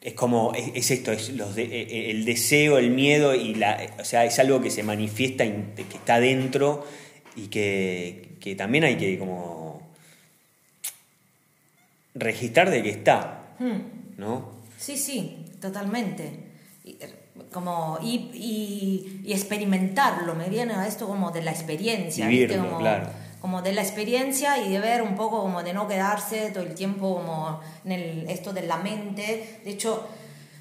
[0.00, 3.94] es como, es, es esto, es los de- eh, el deseo, el miedo y la,
[3.98, 6.84] o sea, es algo que se manifiesta, in- que está dentro
[7.36, 9.90] y que, que también hay que como
[12.14, 14.18] registrar de que está, Hmm.
[14.18, 14.50] ¿no?
[14.78, 16.30] Sí, sí, totalmente.
[17.52, 22.26] Como, y, y- y experimentarlo, me viene a esto como de la experiencia.
[22.26, 22.46] ¿viste?
[22.46, 23.08] Vivirlo, Como, claro.
[23.40, 26.74] como de la experiencia y de ver un poco como de no quedarse todo el
[26.74, 29.60] tiempo como en el, esto de la mente.
[29.64, 30.06] De hecho,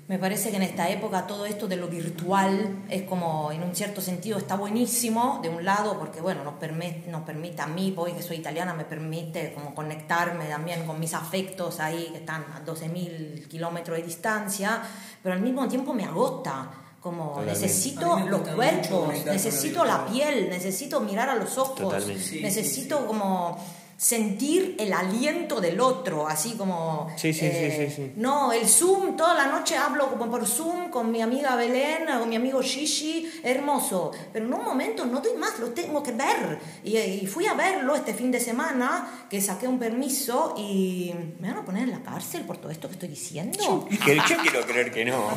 [0.08, 3.74] me parece que en esta época todo esto de lo virtual es como, en un
[3.74, 7.94] cierto sentido, está buenísimo, de un lado, porque bueno, nos permite, nos permite a mí,
[7.96, 12.44] hoy que soy italiana, me permite como conectarme también con mis afectos ahí, que están
[12.54, 14.82] a 12.000 kilómetros de distancia,
[15.24, 16.70] pero al mismo tiempo me agota.
[17.02, 17.62] Como Totalmente.
[17.62, 22.22] Necesito los cuerpos, necesito la piel, necesito mirar a los ojos, Totalmente.
[22.24, 23.06] Sí, sí, necesito sí.
[23.08, 23.58] como
[24.02, 27.08] sentir el aliento del otro, así como...
[27.12, 28.12] eh, Sí, sí, sí, sí, sí.
[28.16, 32.28] No, el Zoom, toda la noche hablo como por Zoom con mi amiga Belén, con
[32.28, 36.58] mi amigo Shishi, hermoso, pero en un momento no doy más, lo tengo que ver.
[36.84, 41.50] Y, y fui a verlo este fin de semana, que saqué un permiso y me
[41.50, 43.88] van a poner en la cárcel por todo esto que estoy diciendo.
[44.04, 45.28] Que yo quiero creer que no.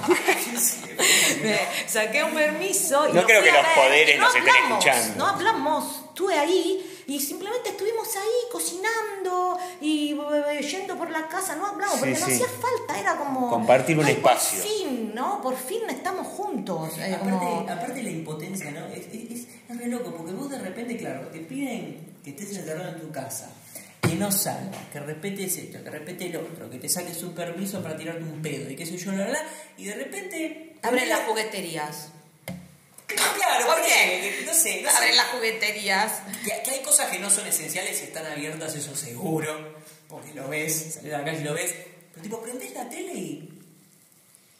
[1.86, 3.74] Saqué un permiso y No creo que los ver.
[3.74, 5.18] poderes no nos estén hablamos, escuchando.
[5.18, 11.56] No hablamos, estuve ahí y simplemente estuvimos ahí cocinando y eh, yendo por la casa,
[11.56, 12.32] no hablamos, Sí, porque no sí.
[12.32, 13.48] hacía falta, era como...
[13.50, 14.58] Compartir un "Ay, espacio".
[14.60, 15.40] Por fin, ¿no?
[15.42, 16.92] Por fin estamos juntos.
[16.98, 18.86] eh, como- Aparte, aparte la impotencia, ¿no?
[18.86, 22.56] Es, es, es, es re loco, porque vos de repente, claro, te piden que estés
[22.56, 23.50] encerrado en tu casa,
[24.00, 27.82] que no salgas, que repetes esto, que repetes el otro, que te saques un permiso
[27.82, 29.42] para tirarte un pedo y qué sé yo, la verdad,
[29.76, 30.76] y de repente...
[30.82, 32.08] Abren las jugueterías.
[33.14, 34.42] Claro, ¿Por ¿por qué?
[34.46, 34.96] No sé, no sé.
[34.96, 36.12] Abren las jugueterías.
[36.44, 39.74] Que, que hay cosas que no son esenciales y están abiertas, eso seguro,
[40.08, 41.74] porque lo ves, salís a la calle y lo ves,
[42.12, 43.50] pero tipo, prendés la tele y...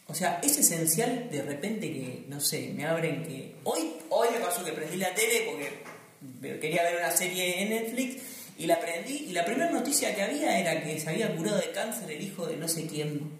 [0.06, 3.54] O sea, es esencial de repente que, no sé, me abren que...
[3.64, 8.22] Hoy, hoy me pasó que prendí la tele porque quería ver una serie en Netflix
[8.58, 11.70] y la prendí y la primera noticia que había era que se había curado de
[11.72, 13.30] cáncer el hijo de no sé quién,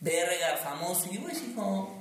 [0.00, 1.99] verga, famoso, y vos decís como...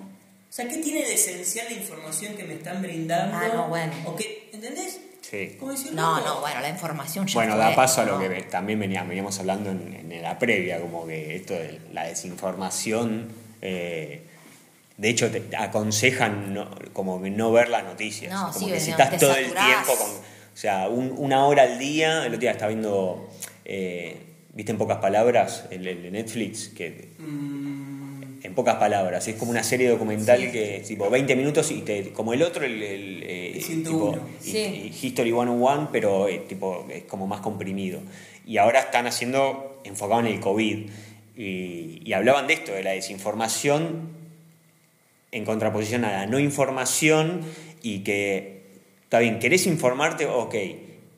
[0.49, 3.37] O sea, ¿qué tiene de esencial la información que me están brindando?
[3.37, 3.93] Ah, no, bueno.
[4.05, 4.49] ¿O qué?
[4.51, 4.99] ¿Entendés?
[5.21, 5.57] Sí.
[5.93, 8.27] No, no, bueno, la información ya Bueno, fue, da paso a lo ¿no?
[8.27, 13.27] que también venía- veníamos hablando en, en la previa, como que esto de la desinformación,
[13.61, 14.23] eh,
[14.97, 18.79] de hecho te aconsejan no- como que no ver las noticias, No, como sí, que
[18.79, 20.21] si estás todo el tiempo con, o
[20.55, 23.29] sea, un- una hora al día, el otro día estaba viendo,
[23.65, 24.17] eh,
[24.53, 27.58] viste en pocas palabras, el, el de Netflix, que mm,
[28.49, 30.51] en pocas palabras, es como una serie documental Sí.
[30.51, 34.11] que es tipo 20 minutos y te, como el otro, el, el, eh, El 101.
[34.13, 34.57] tipo, y- Sí.
[34.57, 38.01] y History 101, pero eh, tipo, es como más comprimido.
[38.45, 40.89] Y ahora están haciendo, enfocado en el COVID,
[41.37, 44.09] y, y hablaban de esto, de la desinformación
[45.31, 47.41] en contraposición a la no información
[47.83, 48.63] y que,
[49.03, 50.25] está bien, ¿querés informarte?
[50.25, 50.55] Ok,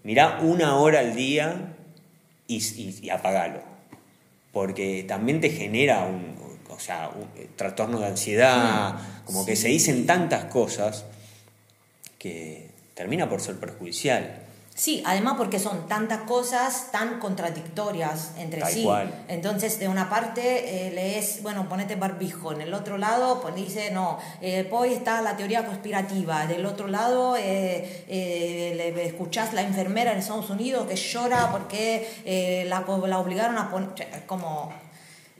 [0.03, 1.75] mirá una hora al día
[2.47, 3.61] y, y, y apagalo.
[4.51, 6.35] Porque también te genera un,
[6.71, 11.05] o sea, un eh, trastorno de ansiedad, como que se dicen tantas cosas
[12.17, 14.47] que termina por ser perjudicial.
[14.73, 18.83] Sí, además porque son tantas cosas tan contradictorias entre Tal sí.
[18.83, 19.13] cual.
[19.27, 23.91] Entonces, de una parte eh, lees, bueno, ponete barbijo, en el otro lado pues, dice,
[23.91, 29.61] no, eh, pues está la teoría conspirativa, del otro lado eh, eh, le escuchás la
[29.61, 34.73] enfermera en Estados Unidos que llora porque la, la obligaron a poner, como...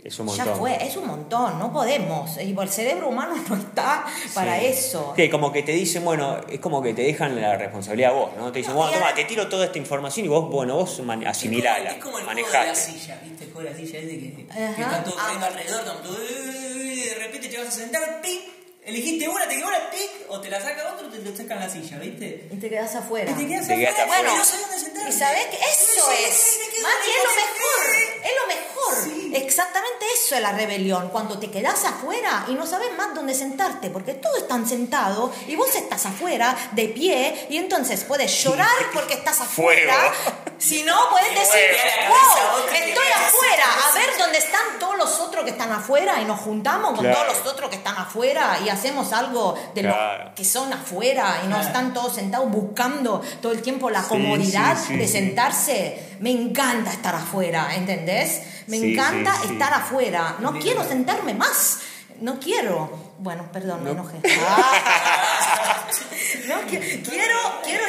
[0.04, 0.60] Es un Ya montón.
[0.60, 2.36] fue, es un montón, no podemos.
[2.42, 4.66] Y el cerebro humano no está para Sí.
[4.66, 5.14] eso.
[5.16, 8.32] Que como que te dicen, bueno, es como que te dejan la responsabilidad a vos,
[8.36, 8.52] ¿no?
[8.52, 11.26] Te dicen, No, bueno, toma, te tiro toda esta información y vos, bueno, vos man-
[11.28, 13.44] asimilala, Es como, es como el juego de la silla, ¿viste?
[13.46, 14.82] El juego de la silla ese que, que Ajá.
[14.82, 15.46] está todo Ah.
[15.46, 15.84] alrededor,
[16.20, 18.42] "Eh", y de repente te vas a sentar, ¡pic!
[18.84, 20.10] Elegiste una, te quedó una, ¡pic!
[20.30, 22.48] O te la saca otro, te lo sacan la silla, ¿viste?
[22.52, 23.30] Y te quedas afuera.
[23.32, 24.34] Y te quedas Te quedas afuera, afuera.
[24.34, 25.10] y no sabes dónde sentarte.
[25.10, 29.04] Y sabes que eso es, quedas Mati, es lo mejor, es lo mejor.
[29.04, 29.32] Sí.
[29.36, 33.91] Exactamente eso es la rebelión, cuando te quedas afuera y no sabes más dónde sentarte,
[33.91, 39.13] porque todos están sentados y vos estás afuera, de pie, y entonces puedes llorar porque
[39.13, 40.12] estás afuera.
[40.58, 42.15] Si no, puedes decir, Fuego.
[42.15, 46.39] wow, estoy afuera, a ver dónde están todos los otros que están afuera y nos
[46.39, 47.20] juntamos con Claro.
[47.20, 50.26] todos los otros que están afuera y hacemos algo de Claro.
[50.26, 54.10] lo que son afuera y no están todos sentados buscando todo el tiempo la Sí,
[54.10, 55.14] comodidad sí, sí, de sí.
[55.14, 56.18] sentarse.
[56.20, 58.42] Me encanta estar afuera, ¿entendés?
[58.68, 59.54] Me Sí, encanta sí, sí.
[59.54, 60.36] estar afuera.
[60.40, 60.64] No Mira.
[60.64, 61.80] quiero sentarme más.
[62.20, 63.12] No quiero.
[63.18, 64.02] Bueno, perdón, me No.
[64.02, 64.18] enojé.
[66.48, 67.21] No, qui- quiero, quiero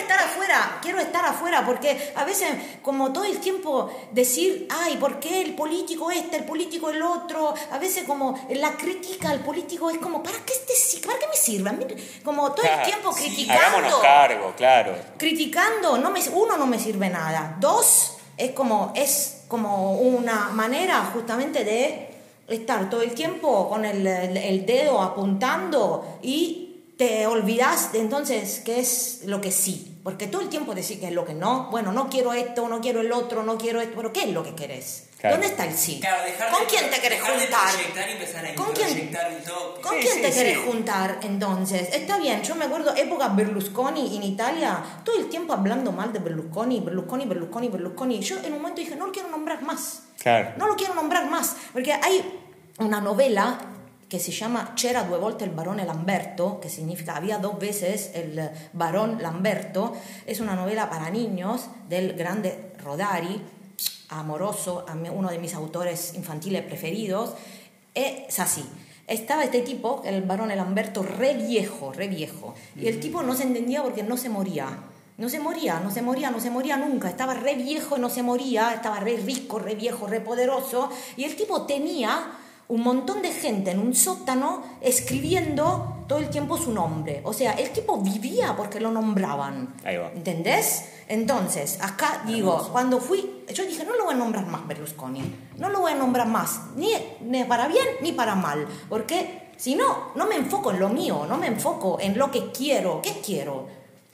[0.03, 2.49] estar afuera, quiero estar afuera, porque a veces,
[2.83, 7.55] como todo el tiempo decir, ay, ¿por qué el político este, el político el otro?
[7.71, 11.37] A veces, como la crítica al político es como, ¿para qué, este, ¿para qué me
[11.37, 11.97] sirve?
[12.25, 14.95] Como todo el Claro, tiempo sí, criticando Hagámonos cargo, claro.
[15.19, 17.57] criticando, no me, uno no me sirve nada.
[17.61, 22.09] Dos, es como, es como una manera justamente de
[22.49, 28.81] estar todo el tiempo con el, el- el dedo apuntando y te olvidas entonces qué
[28.81, 29.92] es lo que sí.
[30.03, 31.69] Porque todo el tiempo decís que es lo que no.
[31.71, 33.95] Bueno, no quiero esto, no quiero el otro, no quiero esto.
[33.97, 35.09] Pero ¿qué es lo que querés?
[35.21, 35.37] Claro.
[35.37, 36.01] ¿Dónde está el sí?
[36.01, 37.73] Claro, dejar ¿Con de, quién te querés de juntar?
[37.73, 38.89] proyectar y empezar a ¿Con quién?
[39.81, 40.65] ¿Con Sí, quién sí, te querés sí.
[40.67, 41.89] juntar entonces?
[41.95, 46.19] Está bien, yo me acuerdo época Berlusconi en Italia, todo el tiempo hablando mal de
[46.19, 48.21] Berlusconi, Berlusconi, Berlusconi, Berlusconi.
[48.21, 50.03] Yo en un momento dije, no lo quiero nombrar más.
[50.21, 50.55] Claro.
[50.57, 52.41] No lo quiero nombrar más, porque hay
[52.79, 53.59] una novela
[54.13, 58.51] que se llama C'era due volte il barone Lamberto, que significa había dos veces el
[58.75, 59.95] barón Lamberto.
[60.27, 63.41] Es una novela para niños del grande Rodari
[64.11, 64.85] amoroso,
[65.15, 67.33] uno de mis autores infantiles preferidos,
[67.95, 68.63] es así.
[69.07, 72.55] Estaba este tipo, el varón el Lamberto, re viejo, re viejo.
[72.77, 74.77] Y el tipo no se entendía porque no se moría.
[75.17, 77.09] No se moría, no se moría, no se moría nunca.
[77.09, 78.75] Estaba re viejo y no se moría.
[78.75, 80.91] Estaba re rico, re viejo, re poderoso.
[81.17, 82.41] Y el tipo tenía
[82.73, 87.21] un montón de gente en un sótano escribiendo todo el tiempo su nombre.
[87.23, 89.75] O sea, el tipo vivía porque lo nombraban.
[89.85, 90.11] Ahí va.
[90.11, 90.87] ¿Entendés?
[91.07, 95.23] Entonces, acá digo, cuando fui, yo dije, no lo voy a nombrar más Berlusconi,
[95.59, 96.89] no lo voy a nombrar más, ni,
[97.21, 101.27] ni para bien ni para mal, porque si no, no me enfoco en lo mío,
[101.29, 103.67] no me enfoco en lo que quiero, ¿qué quiero?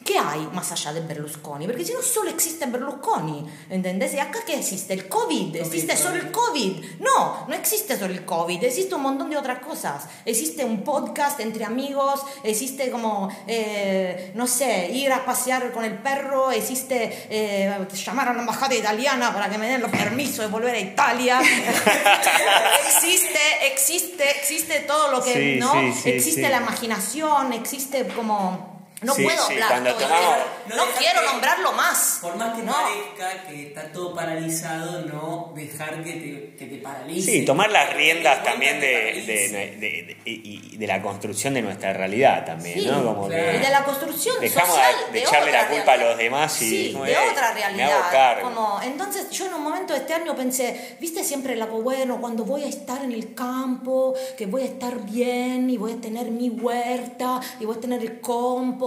[0.08, 1.66] ¿Qué hay más allá de Berlusconi?
[1.66, 4.14] Porque si no solo existe Berlusconi, ¿entendés?
[4.14, 4.94] ¿Y acá qué existe?
[4.94, 5.56] ¿El COVID?
[5.56, 6.82] ¿Existe solo el COVID?
[7.00, 10.06] No, no existe solo el COVID, existe un montón de otras cosas.
[10.24, 15.98] Existe un podcast entre amigos, existe como, eh, no sé, ir a pasear con el
[15.98, 20.46] perro, existe eh, llamar a la embajada italiana para que me den los permisos de
[20.46, 21.38] volver a Italia.
[22.86, 23.38] existe,
[23.70, 25.70] existe, existe todo lo que, Sí, ¿no?
[25.72, 28.77] sí, sí, existe la imaginación, existe como...
[29.00, 30.50] No Sí, puedo sí, hablar cuando todo el tomamos- tiempo.
[30.68, 32.18] No No, dejar quiero que- nombrarlo más.
[32.20, 32.72] Por más que no.
[32.72, 37.30] parezca que está todo paralizado, no dejar que te, que te paralice.
[37.30, 38.86] Sí, tomar las riendas también de,
[39.24, 43.04] de- de- de- y- y de la construcción de nuestra realidad también, Sí, ¿no?
[43.04, 43.50] Como claro.
[43.52, 46.08] que Y de la construcción dejamos social de, de de echarle la culpa a realidad.
[46.10, 48.42] los demás y de "Eh, otra me hago realidad cargo.
[48.48, 52.44] como entonces yo en un momento de este año pensé viste siempre la bueno cuando
[52.44, 56.30] voy a estar en el campo que voy a estar bien y voy a tener
[56.30, 58.20] mi huerta y voy a tener el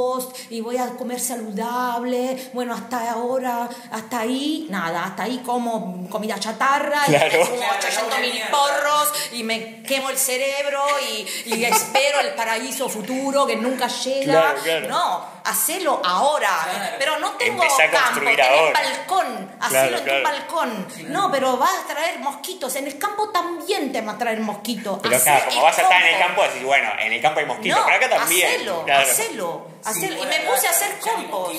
[0.01, 6.07] compost y voy a comer saludable bueno hasta ahora hasta ahí nada hasta ahí como
[6.09, 7.41] comida chatarra Claro.
[7.41, 12.19] y fumo Claro, 800 una mil porros y me quemo el cerebro y, y espero
[12.21, 14.87] el paraíso futuro que nunca llega Claro, claro.
[14.89, 16.49] no, hacelo ahora.
[16.69, 16.95] Claro.
[16.99, 18.37] Pero no tengo Empezá campo, tenés
[18.73, 20.19] balcón, hacelo Claro, en claro.
[20.19, 20.87] tu balcón.
[21.09, 22.75] No, pero vas a traer mosquitos.
[22.75, 24.99] En el campo también te va a traer mosquitos.
[25.01, 27.39] Pero Hacé claro, como vas a estar en el campo, decís, bueno, en el campo
[27.39, 28.47] hay mosquitos, No, pero acá también.
[28.47, 29.01] hacelo, claro.
[29.09, 31.55] hacelo, Sí, y me puse a hacer compost.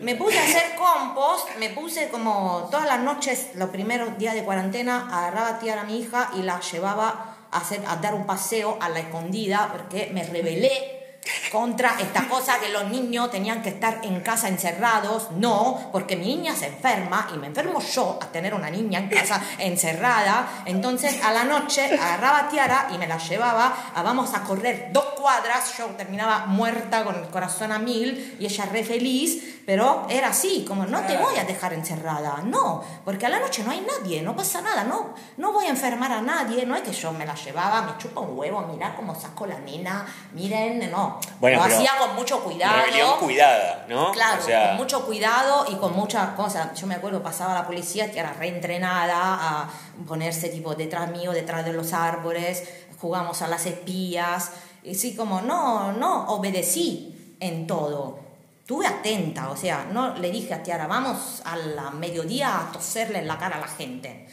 [0.00, 4.42] Me puse a hacer compost, me puse como todas las noches, los primeros días de
[4.42, 8.26] cuarentena, agarraba a tirar a mi hija y la llevaba a, hacer, a dar un
[8.26, 11.01] paseo a la escondida porque me rebelé
[11.50, 15.30] contra esta cosa que los niños tenían que estar en casa encerrados.
[15.32, 19.08] No, porque mi niña se enferma y me enfermo yo a tener una niña en
[19.08, 20.62] casa encerrada.
[20.66, 24.90] Entonces a la noche agarraba a Tiara y me la llevaba a vamos a correr
[24.92, 25.78] dos cuadras.
[25.78, 29.60] Yo terminaba muerta con el corazón a mil y ella re feliz.
[29.64, 33.62] Pero era así, como no te voy a dejar encerrada, no, porque a la noche
[33.62, 36.82] no hay nadie, no pasa nada, no, no voy a enfermar a nadie, no es
[36.82, 40.90] que yo me la llevaba, me chupa un huevo, mirá cómo saco la nena, miren,
[40.90, 42.76] no, Bueno, lo hacía con mucho cuidado.
[42.76, 44.10] Rebelión cuidada, ¿no?
[44.10, 46.74] Claro, O sea, con mucho cuidado y con muchas cosas.
[46.80, 49.68] Yo me acuerdo, pasaba la policía que era reentrenada a
[50.08, 52.64] ponerse tipo detrás mío, detrás de los árboles,
[53.00, 54.50] jugamos a las espías.
[54.84, 58.18] Y sí, como no, no, obedecí en todo.
[58.60, 63.18] Estuve atenta, o sea, no le dije a Tiara, vamos a la mediodía a toserle
[63.18, 64.28] en la cara a la gente.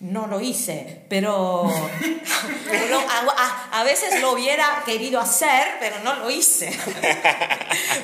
[0.00, 6.30] No lo hice, pero a, a- a veces lo hubiera querido hacer, pero no lo
[6.30, 6.70] hice.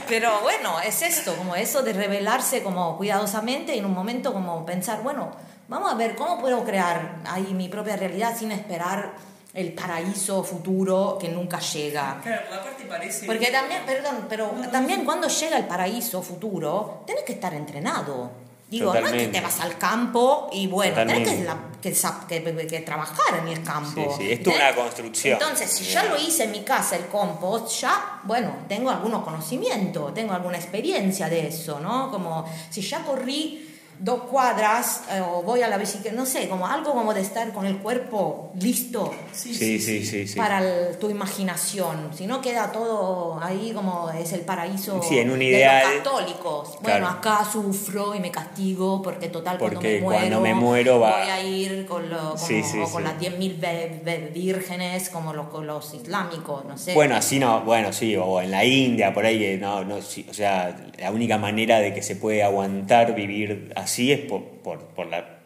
[0.08, 4.64] Pero bueno, es esto, como eso de revelarse como cuidadosamente y en un momento como
[4.64, 5.32] pensar, bueno,
[5.68, 9.14] vamos a ver cómo puedo crear ahí mi propia realidad sin esperar
[9.56, 12.20] el paraíso futuro que nunca llega.
[12.22, 13.26] Claro, porque aparte parece.
[13.26, 18.30] Porque también, perdón, pero también cuando llega el paraíso futuro, tenés que estar entrenado.
[18.68, 19.38] Digo, no es que Totalmente.
[19.38, 21.44] te vas al campo y bueno, tenés que, Totalmente.
[21.46, 21.92] la- que
[22.26, 24.16] que- que trabajar en el campo.
[24.18, 24.74] Sí, sí, es toda ¿Entendés?
[24.76, 25.32] una construcción.
[25.40, 30.12] Entonces, si ya lo hice en mi casa, el compost, ya, bueno, tengo algunos conocimientos,
[30.14, 32.10] tengo alguna experiencia de eso, ¿no?
[32.10, 33.65] Como si ya corrí
[33.98, 37.52] dos cuadras eh, o voy a la bicicleta, no sé, como algo como de estar
[37.52, 40.36] con el cuerpo listo Sí, Sí, sí, sí, sí.
[40.38, 42.10] para el- tu imaginación.
[42.16, 45.82] Si no queda todo ahí como es el paraíso Sí, en un de ideal.
[45.84, 46.68] los católicos.
[46.82, 46.82] Claro.
[46.82, 51.00] Bueno, acá sufro y me castigo porque total cuando Porque me muero, cuando me muero
[51.00, 53.08] va- voy a ir con, lo- como- Sí, sí, o con sí.
[53.08, 56.94] las 10.000 ve- ve- vírgenes como los, los islámicos, no sé.
[56.94, 60.34] Bueno, así no, bueno, sí, o en la India, por ahí, no, no, sí, o
[60.34, 65.06] sea, la única manera de que se puede aguantar vivir así es por, por, por
[65.06, 65.38] la,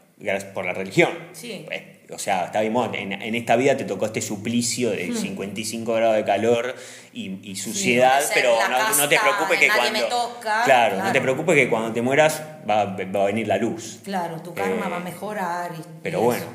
[0.54, 1.10] por la religión.
[1.32, 1.62] Sí.
[1.66, 1.82] Pues,
[2.12, 6.16] o sea, está bien, en, en esta vida te tocó este suplicio de 55 grados
[6.16, 6.74] de calor
[7.12, 8.24] y, y suciedad, Hmm.
[8.26, 10.08] ser pero no, no te preocupes que cuando...
[10.08, 11.12] toca, claro, no claro.
[11.12, 14.00] te preocupes que cuando te mueras va, va a venir la luz.
[14.02, 15.70] Claro, tu karma Eh, va a mejorar.
[15.78, 16.50] Y, Pero y bueno, eso.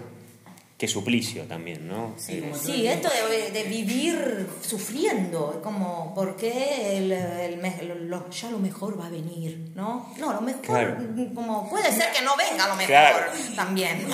[0.78, 2.16] Qué suplicio también, ¿no?
[2.18, 8.52] Sí, Eh, Sí, esto de, de vivir sufriendo, como, ¿por qué el, el lo- ya
[8.52, 9.72] lo mejor va a venir?
[9.74, 10.14] ¿no?
[10.20, 10.98] No, lo mejor, Claro.
[11.34, 13.32] como puede ser que no venga lo mejor Claro.
[13.56, 14.06] también.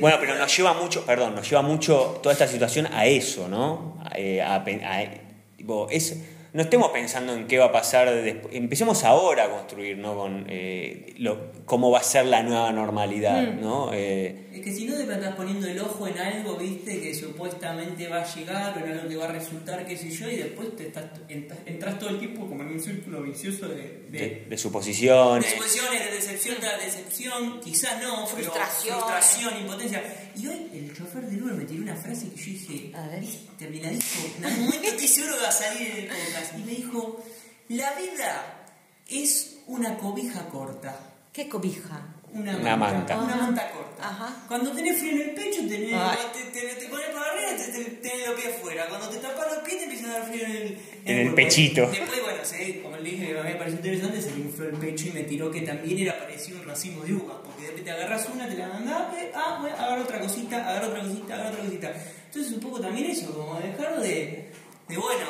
[0.00, 3.98] Bueno, pero nos lleva mucho, perdón, nos lleva mucho toda esta situación a eso, ¿no?
[4.04, 5.10] A, eh, a a-
[5.56, 6.16] tipo, es,
[6.52, 8.54] no estemos pensando en qué va a pasar después.
[8.54, 10.16] Empecemos ahora a construir, ¿no?
[10.16, 13.60] Con eh, lo- cómo va a ser la nueva normalidad, Mm.
[13.60, 13.90] ¿no?
[13.92, 18.08] Eh, Es que si no te estás poniendo el ojo en algo, viste, que supuestamente
[18.08, 20.74] va a llegar o en algo que va a resultar, qué sé yo, y después
[20.74, 23.76] te estás, entras, entras todo el tiempo como en un círculo vicioso de,
[24.10, 25.44] de, de, de suposiciones.
[25.44, 28.96] de suposiciones, de decepción tras decepción, quizás no, pero Frustración.
[28.98, 30.02] frustración, impotencia.
[30.36, 33.22] Y hoy el chofer del Uber me tiró una frase que yo dije, A ver.
[33.22, 36.72] "Es terminadísimo, en algún momento estoy seguro que va a salir en el Y me
[36.72, 37.22] dijo,
[37.68, 38.66] la vida
[39.08, 40.98] es una cobija corta.
[41.32, 42.02] ¿Qué cobija?
[42.32, 43.18] Una, Una manta.
[43.18, 44.06] Una manta corta.
[44.08, 44.44] Ajá.
[44.48, 45.94] Cuando tenés frío en el pecho, tenés,
[46.32, 48.86] te, te, te pones para arriba y te, te- tenés los pies afuera.
[48.88, 51.86] Cuando te tapas los pies, te empieza a dar frío en el, En el pechito.
[51.90, 54.76] Después, bueno, se- como le dije, a mí me pareció interesante, se le infló el
[54.76, 57.36] pecho y me tiró que también era parecido un racimo de uvas.
[57.44, 60.88] Porque de repente agarras una, te la mandás, eh, ah, bueno, agarra otra cosita, agarra
[60.88, 61.92] otra cosita, agarra otra cosita.
[62.26, 64.50] Entonces, un poco también eso, como dejar de,
[64.88, 65.26] de bueno,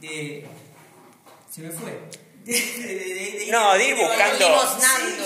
[0.00, 0.46] de.
[1.50, 1.90] Se me fue.
[2.40, 4.46] De, de- de- de- de- No, de ir buscando.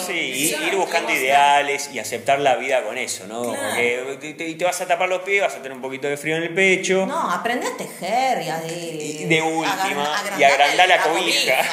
[0.05, 3.53] Sí, ir- buscando ideales y aceptar la vida con eso, ¿no?
[3.55, 4.05] Claro.
[4.05, 6.17] Porque te, te- te vas a tapar los pies, vas a tener un poquito de
[6.17, 7.07] frío en el pecho.
[7.07, 11.55] No, aprende a tejer y a de, de última, y agrandar la cobija.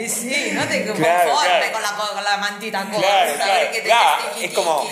[0.00, 1.72] Y sí, no te conformes Claro, claro.
[1.72, 2.98] con, la, con la mantita corta.
[3.00, 4.24] Claro, claro, que te claro.
[4.34, 4.88] tiqui, Es como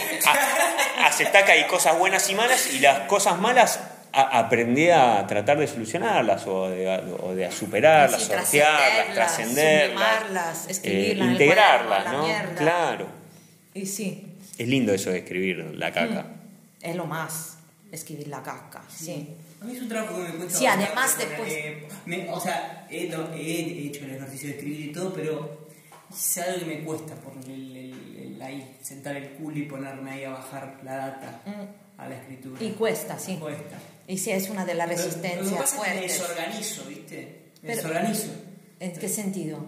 [1.04, 3.78] aceptar que hay cosas buenas y malas y las cosas malas
[4.18, 6.88] a- aprender a tratar de solucionarlas o de,
[7.22, 12.28] o de superarlas, Sí, sortearlas, trascenderlas, eh, integrarlas, cuaderno, ¿no?
[12.28, 12.54] la.
[12.54, 13.06] Claro.
[13.74, 16.26] Y sí, Es lindo eso de escribir la caca.
[16.80, 17.58] es lo más,
[17.92, 19.34] escribir la caca, sí.
[19.60, 22.86] A mí es un trabajo que me cuesta Sí, además después- eh, me- o sea,
[22.90, 25.66] he, he hecho el ejercicio de escribir y todo, pero
[26.10, 30.10] es algo que me cuesta por el, el- el- ahí, sentar el culo y ponerme
[30.12, 31.40] ahí a bajar la data
[31.98, 32.60] a la escritura.
[32.60, 32.64] Mm.
[32.64, 33.36] Y cuesta, sí.
[33.40, 33.76] cuesta.
[34.08, 36.84] Y sí, es una de las Lo- Lo, que resistencias pasa es que me desorganizo,
[36.84, 37.16] ¿viste?
[37.62, 38.28] Me Pero- desorganizo.
[38.78, 39.64] ¿En qué sentido?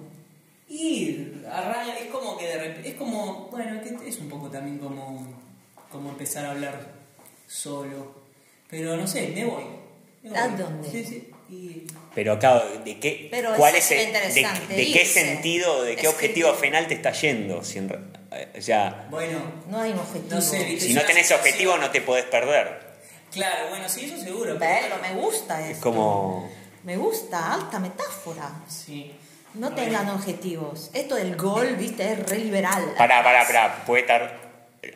[0.69, 4.79] Y arranca, es como que de repente, es como, bueno, que es un poco también
[4.79, 5.27] como,
[5.91, 6.79] como empezar a hablar
[7.47, 8.15] solo.
[8.69, 9.65] Pero no sé, me voy.
[10.23, 10.39] me voy.
[10.39, 10.91] ¿A dónde?
[10.91, 11.31] Sí, sí.
[11.51, 14.13] Y Pero claro, ¿de qué, Pero cuál es es el-
[14.69, 17.65] de, qué sentido, de qué objetivo final te está yendo?
[17.65, 17.99] Si en re-
[18.33, 19.39] eh, o sea, bueno,
[19.71, 20.35] No hay un objetivo.
[20.35, 20.89] No sé, ¿viste?
[20.89, 22.88] si no tenés objetivo no te podés perder.
[23.33, 24.57] Claro, bueno, sí, eso seguro.
[24.59, 25.83] pero Bello, me gusta Es esto.
[25.91, 26.51] como...
[26.85, 28.51] Me gusta, alta metáfora.
[28.69, 29.15] Sí.
[29.55, 30.91] No Bueno, tengan objetivos.
[30.95, 32.95] Esto del gol, viste, es re liberal.
[32.97, 34.49] Pará, pará, pará, puede estar...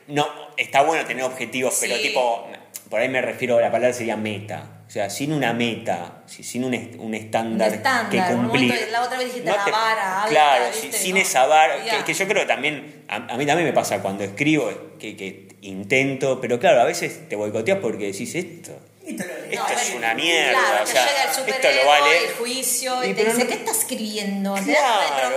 [0.07, 0.26] No,
[0.57, 2.47] está bueno tener objetivos, pero tipo,
[2.89, 4.82] por ahí me refiero, la palabra sería meta.
[4.93, 8.74] O sea, sin una meta, si- sin un, un estándar, Un estándar, que cumplir.
[8.93, 12.05] la otra vez dijiste No la te- vara alta, Claro, sin No, esa vara, que,
[12.05, 15.49] que yo creo que también, a, a mí también me pasa cuando escribo, que, que
[15.62, 18.72] intento, pero claro, a veces te boicoteas porque decís esto.
[19.05, 20.53] Esto, lo- Esto no, es una mierda.
[20.59, 22.25] Claro, o sea, llega el esto lo vale.
[22.27, 24.57] el juicio, y, Y te dice, no- ¿qué estás escribiendo?
[24.57, 24.57] No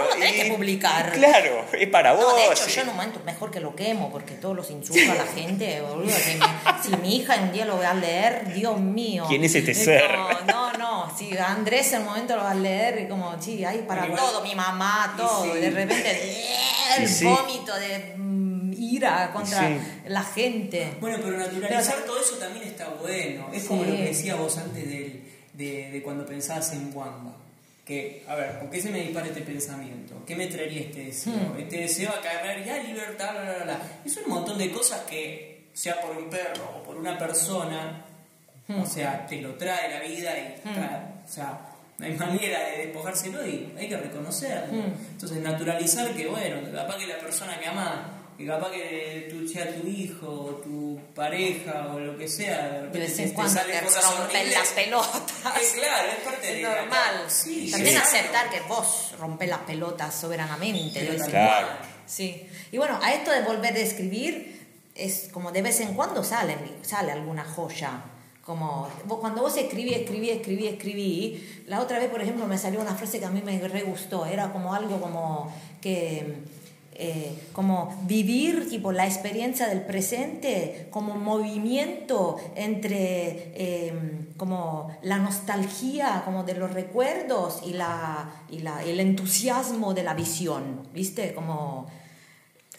[0.03, 1.11] lo tenés y- que publicar.
[1.13, 2.21] Claro, es para vos.
[2.21, 2.71] No, de hecho, sí.
[2.75, 5.81] yo en un momento mejor que lo quemo, porque todos los insultos a la gente,
[5.81, 6.05] boludo.
[6.05, 6.13] mi-
[6.83, 9.25] si mi hija un día lo va a leer, Dios mío.
[9.27, 10.05] ¿Quién es este Es ser?
[10.11, 13.65] como, no, no, si Andrés en un momento lo va a leer, y como, sí,
[13.65, 15.43] hay para todo, mi mamá, todo.
[15.43, 15.59] sí.
[15.59, 16.45] De repente,
[16.97, 17.25] el Y sí.
[17.25, 19.77] vómito de mm, ira contra sí.
[20.07, 20.93] la gente.
[20.99, 23.49] Bueno, pero naturalizar Pero- todo eso también está bueno.
[23.53, 25.21] Es como lo que decía vos antes de,
[25.53, 27.33] de cuando pensabas en Wamba.
[27.85, 30.15] Que, a ver, ¿por qué se me dispara este pensamiento?
[30.25, 31.33] ¿Qué me traería este deseo?
[31.33, 31.59] Hmm.
[31.59, 33.79] Este deseo a caer ya libertad, bla, bla, bla.
[34.03, 38.01] Es un montón de cosas que, sea por un perro o por una persona,
[38.67, 38.81] Hmm.
[38.81, 41.59] o sea, te lo trae la vida y, trae, o sea,
[41.99, 44.73] no hay manera de despojárselo y hay que reconocerlo.
[44.73, 44.93] Hmm.
[45.11, 47.99] Entonces, naturalizar que, bueno, capaz que la persona que amás,
[48.37, 52.89] que capaz que tú sea tu hijo, o tu pareja o lo que sea, de
[52.89, 55.21] De vez en cuando te rompen las pelotas.
[55.61, 57.23] Eh, claro, es parte de Es la- normal.
[57.27, 58.01] Sí, También sí.
[58.01, 61.01] aceptar que vos rompes las pelotas soberanamente.
[61.01, 61.67] De tal Claro.
[62.05, 62.45] Sí.
[62.71, 66.55] Y bueno, a esto de volver a escribir, es como de vez en cuando sale,
[66.81, 68.03] sale alguna joya.
[68.43, 71.63] Como vos- cuando vos escribí, escribí, escribí, escribí.
[71.67, 74.25] La otra vez, por ejemplo, me salió una frase que a mí me re gustó.
[74.25, 76.35] Era como algo como que.
[76.97, 86.23] Eh, como vivir tipo la experiencia del presente como movimiento entre eh, como la nostalgia
[86.23, 91.87] como de los recuerdos y la y la el entusiasmo de la visión viste como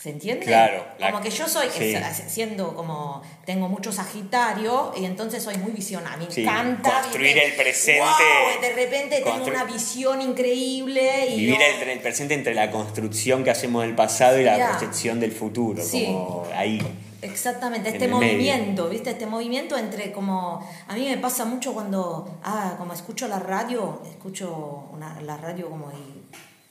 [0.07, 0.47] ¿Se entiende?
[0.47, 1.93] Claro, la- Como que yo soy, sí.
[2.29, 6.29] siendo como, tengo mucho Sagitario y entonces soy muy visionaria.
[6.29, 7.01] Me Sí, encanta.
[7.03, 8.61] construir el presente, ¡Wow!
[8.63, 12.71] de repente tengo constru- una visión increíble y Vivir no- el, el presente entre la
[12.71, 16.05] construcción que hacemos del pasado y la proyección del futuro, Sí.
[16.07, 16.81] como ahí.
[17.23, 18.21] Exactamente, en este medio.
[18.21, 19.11] movimiento, ¿viste?
[19.11, 20.65] Este movimiento entre como...
[20.87, 25.69] A mí me pasa mucho cuando, ah, como escucho la radio, escucho una, la radio
[25.69, 26.16] como y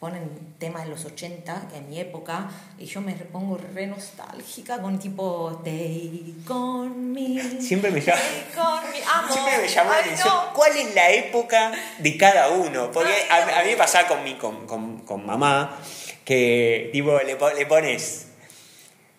[0.05, 0.29] ponen
[0.59, 2.47] temas de los 80, que en mi época,
[2.77, 7.59] y yo me pongo re nostálgica con tipo Stay con me.
[7.59, 8.97] Siempre me llama- Stay con me.
[9.03, 9.33] Amo.
[9.33, 10.53] Siempre me llamó la atención no.
[10.53, 12.91] cuál es la época de cada uno.
[12.91, 15.75] Porque Ay, a, a mí me pasaba con, mi, con, con- con mamá
[16.23, 18.27] que tipo le, po- le pones.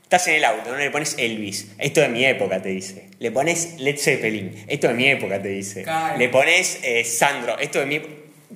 [0.04, 0.76] Estás en el auto, ¿no?
[0.78, 1.72] Le pones Elvis.
[1.78, 3.10] Esto de mi época, te dice.
[3.18, 4.64] Le pones Led Zeppelin.
[4.68, 5.82] Esto de mi época, te dice.
[5.82, 6.16] Claro.
[6.16, 7.58] Le pones eh, Sandro.
[7.58, 8.00] Esto de mi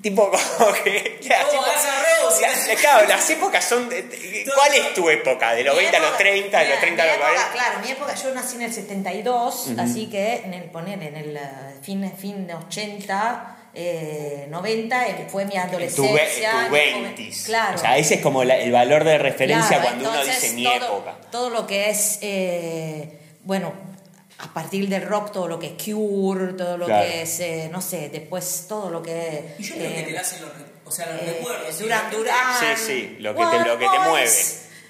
[0.03, 1.19] Tipo, como que.
[1.29, 3.89] las épocas- Guns N' las- claro, las épocas son.
[3.89, 5.53] de- ¿Cuál es tu época?
[5.55, 7.29] ¿De los Mi 20 a los época- 30, de los mira, 30 a los época,
[7.33, 7.53] 40?
[7.53, 11.37] Claro, mi época, yo nací en el 72, así que en el poner en el
[11.37, 11.41] eh,
[11.83, 16.67] fin, fin de 80, eh, 90, eh, fue mi En tu, adolescencia.
[16.69, 17.45] tu 20s.
[17.45, 17.77] Claro.
[17.77, 20.65] O sea, ese es como la- el valor de referencia Claro, cuando uno dice mi
[20.65, 21.17] todo, época.
[21.31, 23.73] Todo lo que es, eh, bueno,
[24.43, 27.05] a partir del rock, todo lo que es Cure, todo lo Claro.
[27.07, 30.13] que es, eh, no sé, después todo lo que Y yo creo que eh, te
[30.13, 31.81] la hacen los, re- o sea, los eh, recuerdos.
[31.83, 32.35] La Duran.
[32.59, 34.31] Sí, sí, lo que te- lo que te mueve.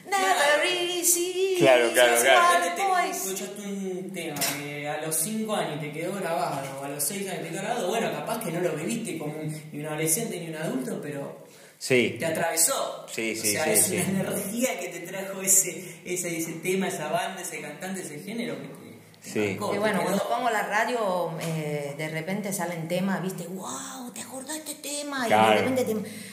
[0.07, 0.67] Never
[0.99, 1.57] easy.
[1.59, 3.11] Claro, claro, claro.
[3.11, 7.29] Escuchaste un tema que a los 5 años te quedó grabado, o a los 6
[7.29, 10.39] años te quedó grabado, bueno, capaz que no lo viviste como un- ni un adolescente
[10.41, 11.45] ni un adulto, pero
[11.79, 12.17] Sí.
[12.19, 13.07] te atravesó.
[13.13, 14.05] Sí, sí, o sea, sí, es sí.
[14.11, 18.57] una energía que te trajo ese, ese, ese tema, esa banda, ese cantante, ese género
[18.61, 18.80] que te, te
[19.23, 19.39] Sí.
[19.41, 24.23] Y te bueno, cuando pongo la radio, eh, de repente salen temas, viste, wow, ¿te
[24.23, 25.25] acordás de este tema?
[25.25, 25.51] Y Claro.
[25.51, 25.93] de repente te,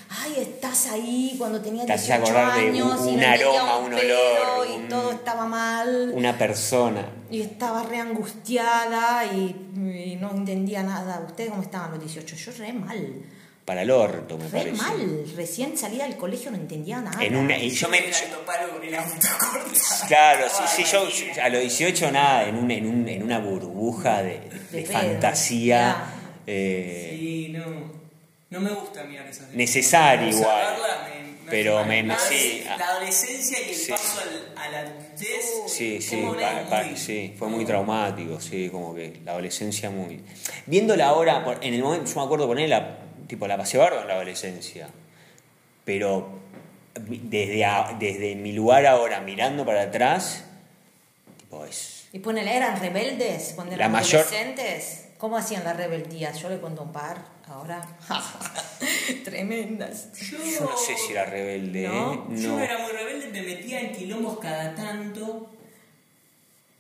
[0.10, 3.78] ay, estás ahí cuando tenía Te haces 18 acordar de años un y no aroma,
[3.80, 7.10] un un olor, y un- todo estaba mal Una persona.
[7.30, 9.70] y estaba re angustiada y,
[10.14, 11.24] y no entendía nada.
[11.28, 12.36] ¿Ustedes cómo estaban los 18?
[12.38, 13.22] Yo re mal,
[13.68, 14.78] Para el orto, me re parece.
[14.82, 15.26] mal.
[15.36, 17.22] Recién salía del colegio no entendía nada.
[17.22, 18.00] En una, y yo me.
[18.00, 19.28] con el auto.
[20.08, 23.40] Claro, sí, sí, yo, yo a los 18 nada, en, un, en, un, en una
[23.40, 25.98] burbuja de, de De pedo, fantasía.
[26.48, 27.98] eh, Sí, no.
[28.52, 30.78] No me gusta mirar esas Necesario igual,
[31.14, 32.78] me- me pero me- me- La sí, ah.
[32.80, 33.92] La adolescencia y el Sí.
[33.92, 35.46] paso al, a la adultez.
[35.68, 40.22] Sí, sí, pa- pa- sí, fue muy traumático, sí, como que la adolescencia muy...
[40.66, 44.08] Viéndola ahora, por- en el momento, yo me acuerdo ponerla, tipo, la pasé barba en
[44.08, 44.90] la adolescencia,
[45.86, 46.40] pero
[46.96, 50.44] desde, a- desde mi lugar ahora, mirando para atrás,
[51.38, 52.08] tipo, es...
[52.14, 55.04] Y ponele, ¿eran rebeldes cuando La eran mayor- adolescentes?
[55.18, 56.32] ¿Cómo hacían la rebeldía?
[56.34, 57.18] Yo le cuento un par
[57.48, 57.82] ahora.
[59.26, 60.12] Tremendas.
[60.14, 62.20] Yo, Yo no sé si era rebelde, No, ¿eh?
[62.42, 62.60] Yo No.
[62.60, 65.50] era muy rebelde, me metía en quilombos cada tanto.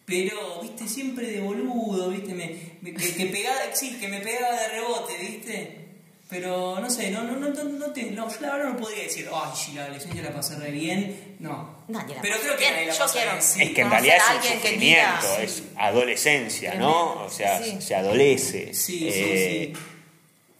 [0.05, 4.55] Pero, viste, siempre de boludo, viste, me, me- que, que pegaba, sí, que me pegaba
[4.55, 5.86] de rebote, viste.
[6.29, 9.03] Pero no sé, no, no, no, no, no, te- no, yo la verdad no podría
[9.03, 11.35] decir, ay, si la adolescencia la pasé re bien.
[11.39, 11.83] No.
[11.87, 12.73] Nadie la Pero creo que bien.
[12.73, 13.61] nadie la Yo pasa quiero- bien, sí.
[13.63, 17.23] Es que en realidad es un que sufrimiento, es adolescencia, ¿no?
[17.23, 17.77] O sea, Sí.
[17.79, 18.73] se adolece.
[18.73, 19.81] Sí, sí, Eh, sí.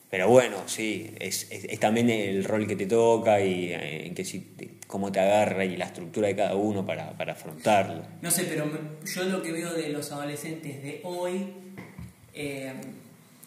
[0.10, 4.16] Pero bueno, sí, es, es- es también el rol que te toca y eh, en
[4.16, 4.54] que si
[4.88, 8.04] cómo te agarra y la estructura de cada uno para, para afrontarlo.
[8.22, 11.54] No sé, pero me- yo lo que veo de los adolescentes de hoy,
[12.34, 12.72] eh,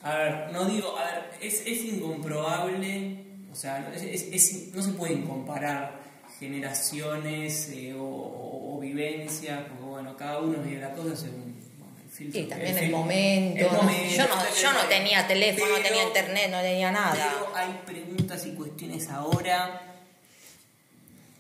[0.03, 4.93] a ver, no digo, a ver, es, es incomprobable, o sea, es- es- no se
[4.93, 6.01] pueden comparar
[6.39, 11.95] generaciones eh, o, o- o vivencias, porque bueno, cada uno vive la cosa según bueno,
[12.03, 12.41] el filtro.
[12.41, 13.61] Y también el momento.
[13.67, 13.83] el ¿no?
[13.83, 17.13] momento, Yo, no, yo no tenía teléfono, no tenía internet, no tenía nada.
[17.13, 19.83] pero hay preguntas y cuestiones ahora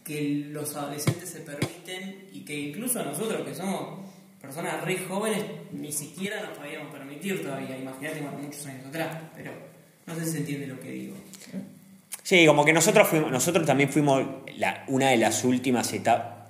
[0.05, 4.01] que los adolescentes se permiten y que incluso nosotros que somos
[4.51, 7.79] personas re jóvenes ni siquiera nos podíamos permitir todavía.
[7.79, 9.53] Imagínate muchos años atrás, pero
[10.07, 11.17] no sé si se entiende lo que digo.
[12.25, 14.25] Sí, como que nosotros fuimos, nosotros también fuimos
[14.57, 16.49] la- una de las últimas etapas,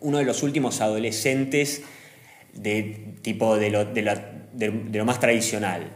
[0.00, 1.82] uno de los últimos adolescentes
[2.54, 5.90] de tipo de lo, de lo más tradicional.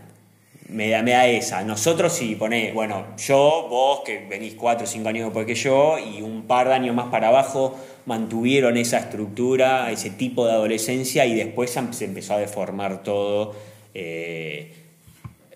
[0.68, 1.62] Me da, me da esa.
[1.62, 5.98] Nosotros sí, poné, bueno, yo, vos, que venís cuatro o cinco años después que yo,
[5.98, 11.26] y un par de años más para abajo, mantuvieron esa estructura, ese tipo de adolescencia,
[11.26, 13.54] y después se em- empezó a deformar todo.
[13.94, 14.72] eh,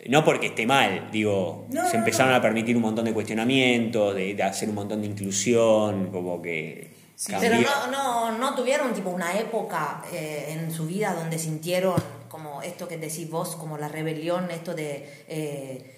[0.09, 2.38] no porque esté mal, digo, No, se empezaron no.
[2.38, 6.96] a permitir un montón de cuestionamientos, de, de hacer un montón de inclusión, como que
[7.16, 7.32] Sí.
[7.40, 11.96] Pero no, no, no tuvieron tipo una época eh, en su vida donde sintieron
[12.28, 15.94] como esto que decís vos, como la rebelión, esto de eh,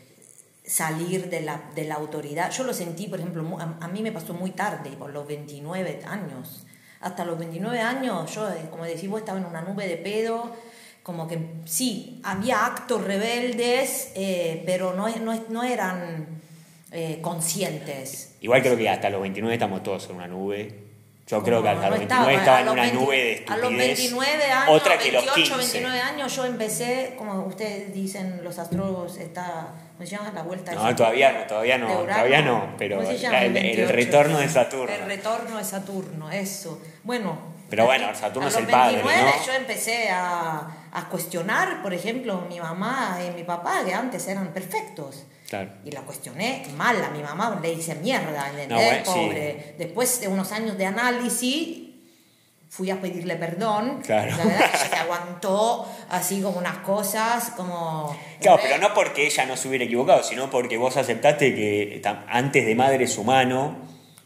[0.65, 2.51] salir de la, de la autoridad.
[2.51, 6.03] Yo lo sentí, por ejemplo, a, a mí me pasó muy tarde, por los 29
[6.07, 6.67] años.
[7.01, 10.55] hasta los 29 años, yo, eh, como decís vos, estaba en una nube de pedo,
[11.03, 16.41] como que sí, había actos rebeldes, eh, pero no, no, no eran
[17.23, 18.35] conscientes.
[18.41, 20.90] Igual creo que hasta los 29 estamos todos en una nube.
[21.31, 23.17] Yo creo que No, hasta no los 29 estaba, estaba a en una 20 nube
[23.17, 23.61] de A estupidez.
[23.63, 25.57] los 29 años, Otra que 28, los 15.
[25.59, 30.33] 29 años, yo empecé, como ustedes dicen, los astrólogos, está, ¿cómo se llama?
[30.35, 32.13] La vuelta No, esa- todavía no, todavía no, de Urano.
[32.15, 33.93] todavía no, pero ¿Cómo se la- el, el 28.
[33.93, 34.95] retorno de Saturno.
[34.95, 36.83] El retorno de Saturno, eso.
[37.05, 37.39] Bueno.
[37.71, 39.47] Pero bueno, a- Saturno a es el padre, 29 ¿no?
[39.47, 44.49] yo empecé a, a cuestionar, por ejemplo, mi mamá y mi papá, que antes eran
[44.49, 45.25] perfectos.
[45.51, 45.69] Claro.
[45.85, 48.69] Y la cuestioné mal, a mi mamá le hice mierda, ¿entendés?
[48.69, 49.11] No, bueno, sí.
[49.27, 49.75] Pobre.
[49.79, 51.89] Después de unos años de análisis,
[52.69, 54.01] fui a pedirle perdón.
[54.07, 54.31] Claro.
[54.37, 58.17] La verdad que ella se aguantó así como unas cosas, como...
[58.41, 62.65] Claro, pero no porque ella no se hubiera equivocado, sino porque vos aceptaste que antes
[62.65, 63.77] de madre es humano.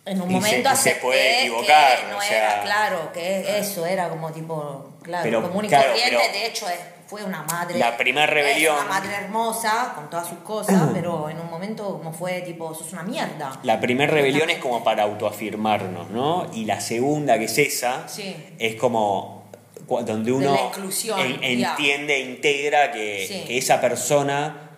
[0.04, 2.00] En un y se- momento se, acepté puede equivocar.
[2.02, 5.68] que no o sea, era claro, que eso era como tipo, claro, Pero, común y
[5.68, 7.78] claro, corriente, pero de hecho es- fue una madre.
[7.78, 11.84] la primer rebelión- Es una madre hermosa, con todas sus cosas, pero en un momento
[11.98, 13.58] como fue tipo, sos una mierda.
[13.62, 16.46] La primera rebelión es como para autoafirmarnos, ¿no?
[16.52, 18.34] Y la segunda, que es esa, Sí.
[18.58, 19.44] es como
[19.86, 20.72] donde uno
[21.18, 23.44] en- entiende, integra que, Sí.
[23.46, 24.70] que esa persona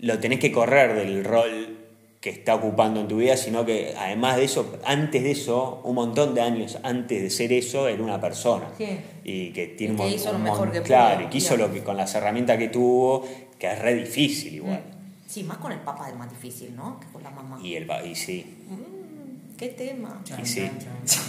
[0.00, 1.78] lo tenés que correr del rol
[2.20, 5.94] que está ocupando en tu vida, sino que además de eso, antes de eso, un
[5.94, 8.66] montón de años antes de ser eso, era una persona.
[8.76, 8.98] Sí.
[9.22, 11.56] Y que tiene Y que un hizo lo mejor que Claro, pudo, y que hizo
[11.56, 13.24] lo que con las herramientas que tuvo,
[13.58, 14.82] que es re difícil igual.
[15.26, 16.98] Sí, más con el papá es más difícil, ¿no?
[17.00, 17.58] Que con la mamá.
[17.62, 18.46] Y el y sí.
[19.56, 20.20] ¿Qué tema?
[20.24, 20.60] Chan, Y sí.
[20.60, 21.24] chan, chan.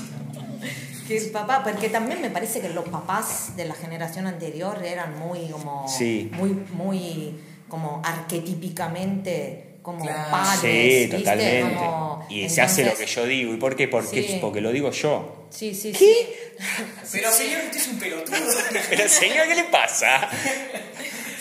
[1.07, 5.17] Que el papá, porque también me parece que los papás de la generación anterior eran
[5.19, 6.29] muy como Sí.
[6.37, 7.35] muy muy
[7.69, 10.29] como arquetípicamente como Claro.
[10.31, 11.17] padres, Sí, ¿viste?
[11.19, 11.75] totalmente.
[11.75, 13.53] Como- y se hace lo que yo digo.
[13.53, 13.87] ¿Y por qué?
[13.87, 14.37] Porque, Sí.
[14.41, 15.47] porque lo digo yo.
[15.49, 16.13] Sí, sí, sí.
[17.13, 18.35] Pero señor, usted es un pelotudo.
[18.89, 20.29] Pero señor, ¿qué le pasa?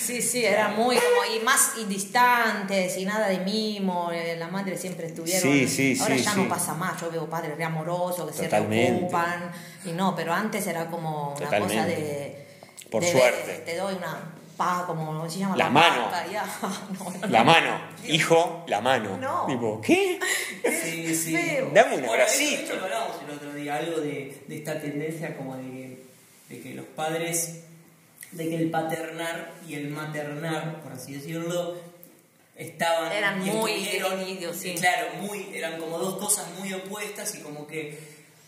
[0.01, 4.47] Sí, sí, era muy como y más y distantes y nada de mimo, eh, la
[4.47, 5.43] madre siempre estuvieron.
[5.43, 6.41] Sí, sí, Ahora sí, ya sí.
[6.41, 8.87] no pasa más, yo veo padres re amorosos que Totalmente.
[8.87, 9.51] se preocupan
[9.85, 11.97] y no, pero antes era como una cosa Totalmente.
[12.01, 12.47] de
[12.89, 13.63] Por de- suerte.
[13.67, 16.05] te doy una pa como ¿cómo se llama La mano.
[16.07, 16.45] paca, ya.
[17.23, 17.81] No, La mano.
[18.07, 19.17] Hijo, la mano.
[19.19, 19.47] No.
[19.47, 20.19] Tipo, ¿qué?
[20.83, 21.33] Sí, sí.
[21.73, 22.57] Dame un Bueno, abracito.
[22.63, 26.03] de hecho, hablábamos el otro día, algo de, de esta tendencia como de que,
[26.49, 27.65] de que los padres,
[28.33, 31.77] de que el paternar y el maternar, por así decirlo,
[32.57, 34.75] estaban Eran muy divididos, sí.
[34.75, 37.99] Claro, muy, eran como dos cosas muy opuestas y como que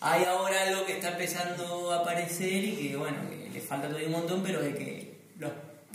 [0.00, 4.06] hay ahora algo que está empezando a aparecer y que bueno, que le falta todavía
[4.08, 5.07] un montón, pero de que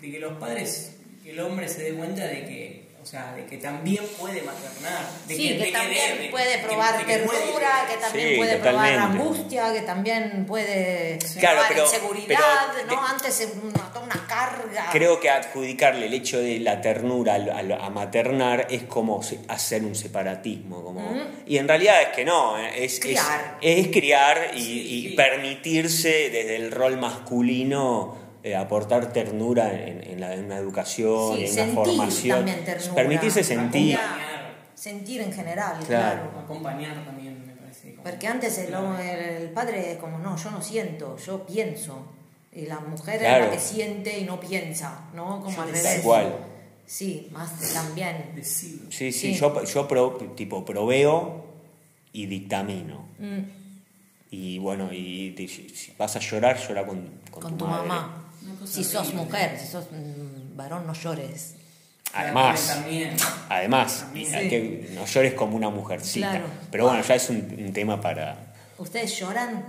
[0.04, 3.46] de que los padres, que el hombre se dé cuenta de que o sea, de
[3.46, 5.06] que también puede maternar.
[5.28, 7.38] De Sí, que, de también debe, puede probar de que puede.
[7.42, 12.40] ternura, que también Sí, puede probar angustia, que también puede Claro, probar pero- inseguridad,
[12.74, 13.06] pero ¿no?
[13.06, 13.92] Antes es una,
[14.26, 14.88] carga.
[14.94, 19.96] Creo que adjudicarle el hecho de la ternura a, maternar es como se- hacer un
[19.96, 20.82] separatismo.
[20.82, 21.02] Como,
[21.46, 23.58] Y en realidad es que no, eh, es, Criar.
[23.62, 25.16] es, criar y, Sí, y sí.
[25.16, 31.44] permitirse desde el rol masculino eh, aportar ternura en, en la, en una educación, Sí,
[31.46, 32.38] en sentir una formación.
[32.38, 32.96] también ternura.
[32.96, 33.96] Permitirse sentir.
[33.96, 34.34] Acompañar,
[34.76, 36.22] Sentir en general, Claro.
[36.32, 36.40] claro.
[36.44, 37.92] acompañar también me parece.
[37.96, 42.06] como- Porque antes el, el padre es como, no, yo no siento, yo pienso.
[42.52, 43.46] Y la mujer Claro.
[43.46, 45.42] es la que siente y no piensa, ¿no?
[45.42, 46.02] Como al revés.
[46.04, 46.36] Cual.
[46.86, 48.32] Sí, más también.
[48.36, 48.92] Decido.
[48.92, 49.40] Sí, sí, Sí.
[49.40, 51.46] yo, yo pro- tipo proveo
[52.12, 53.06] y dictamino.
[53.20, 53.40] Mm,
[54.32, 57.88] Y bueno, y te- si vas a llorar, llora con, con, con, tu, tu madre.
[57.88, 58.23] mamá.
[58.66, 59.24] Si sos horrible.
[59.26, 61.56] mujer, si sos mm, varón, no llores.
[62.16, 63.16] Además, También.
[63.50, 64.36] además, También.
[64.36, 66.30] hay que no llores como una mujercita.
[66.30, 66.46] Claro.
[66.72, 68.54] Pero bueno, ya es un, un tema para.
[68.78, 69.66] ¿Ustedes lloran?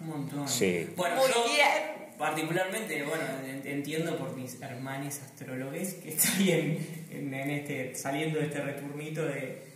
[0.00, 0.48] Un montón.
[0.48, 0.88] Sí.
[0.96, 2.16] Bueno, Muy yo bien.
[2.18, 8.38] particularmente, bueno, en- entiendo por mis hermanes astrólogos que estoy en, en, en este, saliendo
[8.40, 9.69] de este returnito de...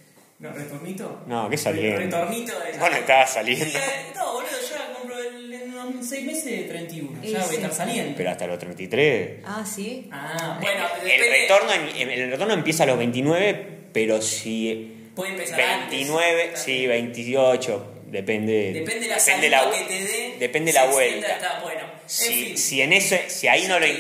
[0.44, 1.20] ¿No, returnito?
[1.26, 1.98] No, ¿qué saliendo?
[2.00, 2.78] Retornito de...
[2.78, 3.64] Bueno, estaba saliendo.
[3.64, 7.18] Sí, eh, no, boludo, yo la compro el- en unos 6 meses de 31.
[7.22, 8.14] Y ya voy a estar saliendo.
[8.16, 9.40] Pero hasta los 33.
[9.44, 10.08] Ah, sí.
[10.12, 14.90] Ah, bueno, El depende- retorno, el retorno empieza a los 29, pero si.
[15.16, 16.60] Puede empezar 29, antes.
[16.60, 17.90] sí, 28.
[18.06, 18.72] Depende.
[18.72, 20.36] Depende la depende salida la, que te dé.
[20.38, 21.34] Depende la vuelta.
[21.34, 22.58] hasta- bueno, en Si, fin.
[22.58, 23.96] si, en ese, si ahí no lo ahí-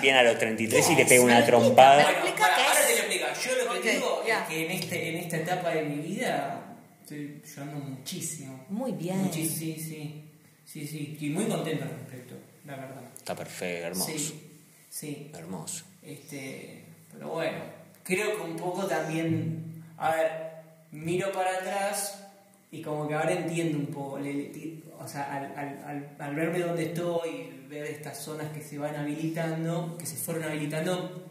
[0.00, 2.02] viene a los 33 y te ¿Qué pega una trompada.
[2.04, 3.26] Bueno, para- ahora te lo explico.
[3.44, 4.15] Yo lo que digo ya.
[4.48, 8.64] Que en, este, en esta etapa de mi vida estoy llorando muchísimo.
[8.68, 9.24] Muy bien.
[9.24, 10.22] Muchis- sí, sí.
[10.64, 11.16] Sí, sí.
[11.20, 12.34] Y muy contento al respecto,
[12.64, 13.02] la verdad.
[13.16, 14.10] Está perfecto, hermoso.
[14.10, 14.40] Sí,
[14.88, 15.30] sí.
[15.34, 15.84] Hermoso.
[16.02, 17.58] Este, pero bueno,
[18.02, 20.30] creo que un poco también, a ver,
[20.92, 22.22] miro para atrás
[22.72, 24.18] Y como que ahora entiendo un poco,
[24.98, 28.96] o sea, al, al, al, al verme donde estoy, ver estas zonas que se van
[28.96, 31.22] habilitando, que se fueron habilitando,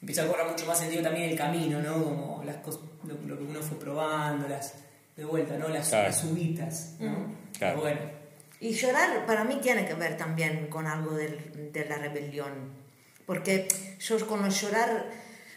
[0.00, 2.02] empieza a cobrar mucho más sentido también el camino, ¿no?
[2.04, 4.74] Como las cosas, lo, lo que uno fue probando, las
[5.16, 5.68] de vuelta, ¿no?
[5.68, 6.08] Las, Claro.
[6.08, 7.10] las subitas, ¿no?
[7.58, 7.76] Claro.
[7.76, 8.00] Pero bueno,
[8.60, 12.52] Y llorar para mí tiene que ver también con algo del- de la rebelión.
[13.26, 13.68] Porque
[14.00, 15.06] yo con el llorar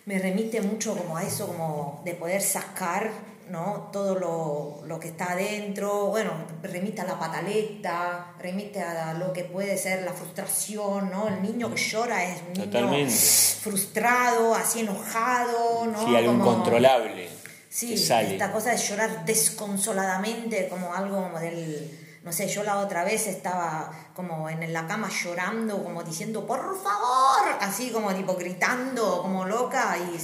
[0.05, 3.11] me remite mucho como a eso, como de poder sacar
[3.49, 3.89] ¿no?
[3.91, 6.07] todo lo, lo que está adentro.
[6.07, 6.31] Bueno,
[6.61, 11.27] remite a la pataleta, remite a lo que puede ser la frustración, ¿no?
[11.27, 13.13] El niño que llora es un niño Totalmente.
[13.13, 16.05] frustrado, así enojado, ¿no?
[16.07, 17.29] Sí, algo Como- incontrolable.
[17.69, 18.33] Sí, sale.
[18.33, 21.99] esta cosa de llorar desconsoladamente, como algo como del...
[22.23, 26.59] No sé, yo la otra vez estaba como en la cama llorando, como diciendo, por
[26.81, 30.17] favor, así como tipo gritando, como loca, y,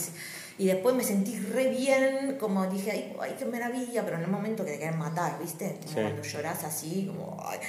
[0.59, 4.29] y después me sentí re bien, como dije, ay, ay, qué maravilla, pero en el
[4.29, 5.77] momento que te quieren matar, ¿viste?
[5.81, 5.93] Como Sí.
[6.01, 7.41] cuando lloras así, como...
[7.43, 7.59] ay.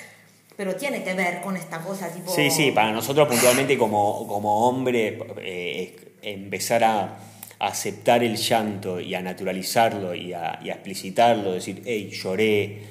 [0.57, 2.31] Pero tiene que ver con esta cosa tipo...
[2.35, 7.17] Sí, sí, para nosotros puntualmente como, como hombre, eh, empezar a
[7.61, 12.83] aceptar el llanto y a naturalizarlo y a, y a explicitarlo, decir, hey, lloré,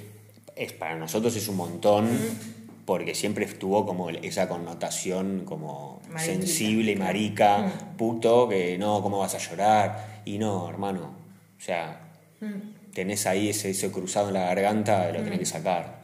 [0.56, 2.08] es, para nosotros es un montón,
[2.89, 9.19] porque siempre estuvo como esa connotación como Mariquita, sensible y marica, puto, que no, ¿cómo
[9.19, 10.21] vas a llorar?
[10.25, 11.13] Y no, hermano,
[11.55, 12.01] o sea,
[12.91, 15.99] tenés ahí ese, ese cruzado en la garganta, lo tenés que sacar.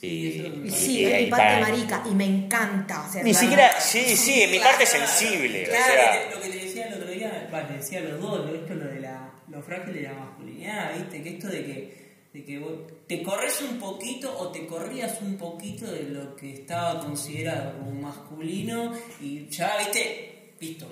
[0.00, 4.42] Y, sí, y- es mi parte para- marica y me encanta Ni siquiera, sí, sí,
[4.42, 5.64] en mi parte sensible.
[5.64, 8.54] o sea, lo que- te decía el otro día, te decía a los dos, lo,
[8.54, 11.20] esto lo de la, lo frágil de la masculinidad, ¿viste?
[11.20, 12.05] Que esto de que,
[12.36, 12.72] de que vos
[13.06, 17.92] te corres un poquito o te corrías un poquito de lo que estaba considerado como
[17.92, 20.52] masculino y ya, ¿viste?
[20.60, 20.86] Listo.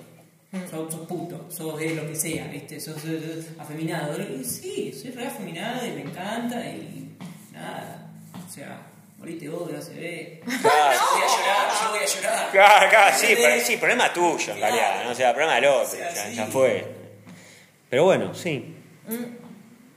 [0.71, 2.79] Sos, sos puto, sos de lo que sea, ¿viste?
[2.79, 4.17] Sos, sos- sos afeminado.
[4.21, 7.15] Y sí, soy re afeminado y me encanta y
[7.51, 8.09] nada.
[8.47, 8.81] O sea,
[9.19, 10.41] morite vos, no se ve.
[10.61, 10.97] Claro.
[10.99, 12.51] Yo voy a llorar, yo voy a llorar.
[12.51, 13.53] Claro, claro, sí, ¿Entendés?
[13.53, 14.75] pero, sí, problema tuyo en Claro.
[14.75, 15.11] realidad, ¿no?
[15.11, 16.35] o sea, problema del otro, O sea, ya, sí.
[16.35, 16.95] ya fue.
[17.89, 18.73] Pero bueno, sí.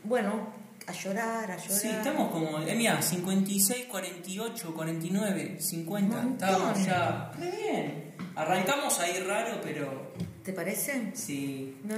[0.05, 0.53] Bueno,
[0.89, 1.71] a llorar, a llorar.
[1.81, 6.17] Sí, estamos como, eh, mira, 56, 48, 49, 50.
[6.17, 6.33] Montón.
[6.33, 7.31] Estábamos ya.
[7.39, 8.15] Re bien.
[8.35, 10.13] Arrancamos ahí raro, pero
[10.43, 11.11] ¿Te parece?
[11.15, 11.77] sí.
[11.85, 11.97] No.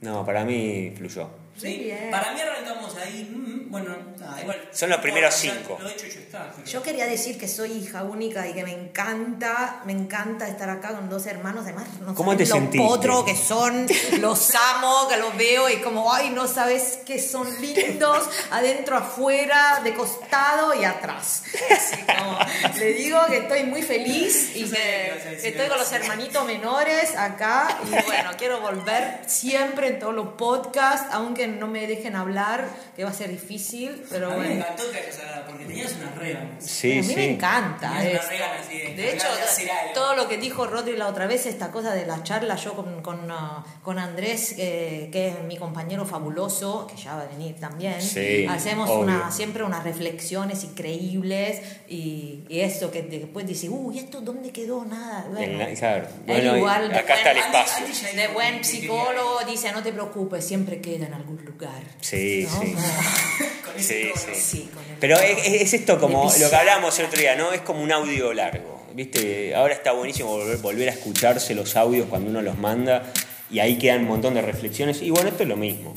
[0.00, 1.28] No, para mí fluyó.
[1.62, 2.10] Muy Sí, bien.
[2.10, 4.68] para mí arrancamos ahí, mm, bueno, nada, igual.
[4.72, 5.78] Son los primeros Ya cinco.
[5.80, 6.52] Lo hecho, hecho está.
[6.56, 10.68] pero- Yo quería decir que soy hija única y que me encanta, me encanta estar
[10.70, 11.62] acá con dos hermanos.
[11.64, 12.86] Además, no ¿Cómo sabes te lo sentiste?
[12.86, 13.86] potro que son,
[14.20, 19.80] los amo, que los veo y como, ay, no sabes que son lindos, adentro, afuera,
[19.84, 21.42] de costado y atrás.
[21.70, 22.38] Así como,
[22.78, 25.48] le digo que estoy muy feliz y Yo sabía que ibas a que, decir que
[25.50, 25.96] estoy con los eso.
[25.96, 31.86] hermanitos menores acá y bueno, quiero volver siempre en todos los podcasts, aunque no me
[31.86, 34.60] dejen hablar, que va a ser difícil, pero a mí me bueno.
[34.62, 36.64] encantó que hayas hablado, porque tenías unas reganas.
[36.64, 37.14] Sí, a mí sí.
[37.16, 37.92] me encanta.
[37.98, 38.30] Tenías
[38.60, 41.92] así de De hecho, de todo lo que dijo Rodri la otra vez, esta cosa
[41.94, 46.86] de la charla, yo con, con, ah, con Andrés, que, que es mi compañero fabuloso,
[46.86, 49.00] que ya va a venir también, Sí, hacemos obvio.
[49.00, 54.84] una, siempre unas reflexiones increíbles y, y esto que después dice, uy, ¿esto dónde quedó?
[54.84, 55.26] Nada.
[55.30, 56.08] Bueno, En la- claro.
[56.26, 57.86] Bueno, igual, acá está el espacio.
[58.14, 61.82] De buen psicólogo dice, no te preocupes, siempre queda en algún lugar.
[62.00, 62.60] Sí, ¿No?
[62.60, 62.74] sí.
[63.64, 64.34] Con ese Sí, sí.
[64.40, 67.18] sí, con el Pero es, es- es esto como de lo que hablábamos el otro
[67.20, 67.52] día, ¿no?
[67.52, 69.54] Es como un audio largo, ¿viste?
[69.54, 73.12] Ahora está buenísimo volver, volver a escucharse los audios cuando uno los manda
[73.50, 75.00] y ahí quedan un montón de reflexiones.
[75.02, 75.94] Y bueno, esto es lo mismo.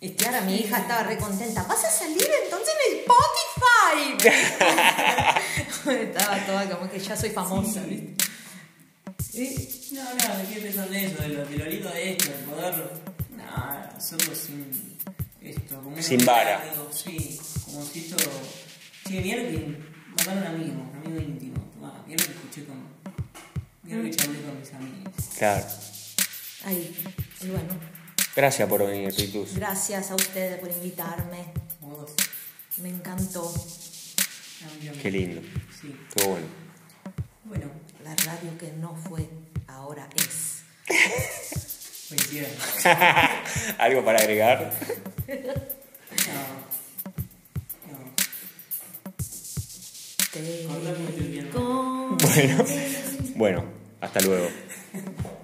[0.00, 1.62] Y Clara, mi hija, estaba re contenta.
[1.62, 4.30] ¿Vas a salir entonces en Spotify?
[5.90, 8.14] estaba toda como que ya soy famosa, ¿viste?
[9.32, 12.24] Y- No, no, me quedé pensando en eso, de lo, de lo lindo de esto,
[12.24, 12.74] de poder
[13.56, 14.98] nada, hacerlo sin
[15.40, 16.62] esto, como Sin vara.
[16.62, 18.16] algo, Sí, como si esto.
[19.06, 19.94] Sí, mira lo que.
[20.26, 21.70] Mandar un amigo, un amigo íntimo.
[21.74, 22.84] Tomá, mira lo que escuché con.
[23.82, 25.12] Mira lo que charlé con mis amigos.
[25.38, 25.66] Claro.
[26.64, 26.96] Ay,
[27.42, 27.74] y bueno,
[28.36, 29.54] Gracias por venir, Ritus.
[29.54, 31.52] gracias a ustedes por invitarme.
[31.80, 32.10] Vos.
[32.78, 33.52] Me encantó
[35.02, 35.40] Qué lindo.
[35.80, 35.94] Sí.
[36.16, 36.46] Qué bueno.
[37.44, 37.66] Bueno,
[38.02, 39.28] la radio que no fue,
[39.68, 40.62] ahora es.
[42.08, 42.58] felicidades.
[43.78, 44.72] ¿Algo para agregar?
[51.52, 52.10] No.
[52.10, 52.16] No.
[52.16, 52.64] Bueno,
[53.36, 53.64] bueno,
[54.00, 54.48] hasta luego.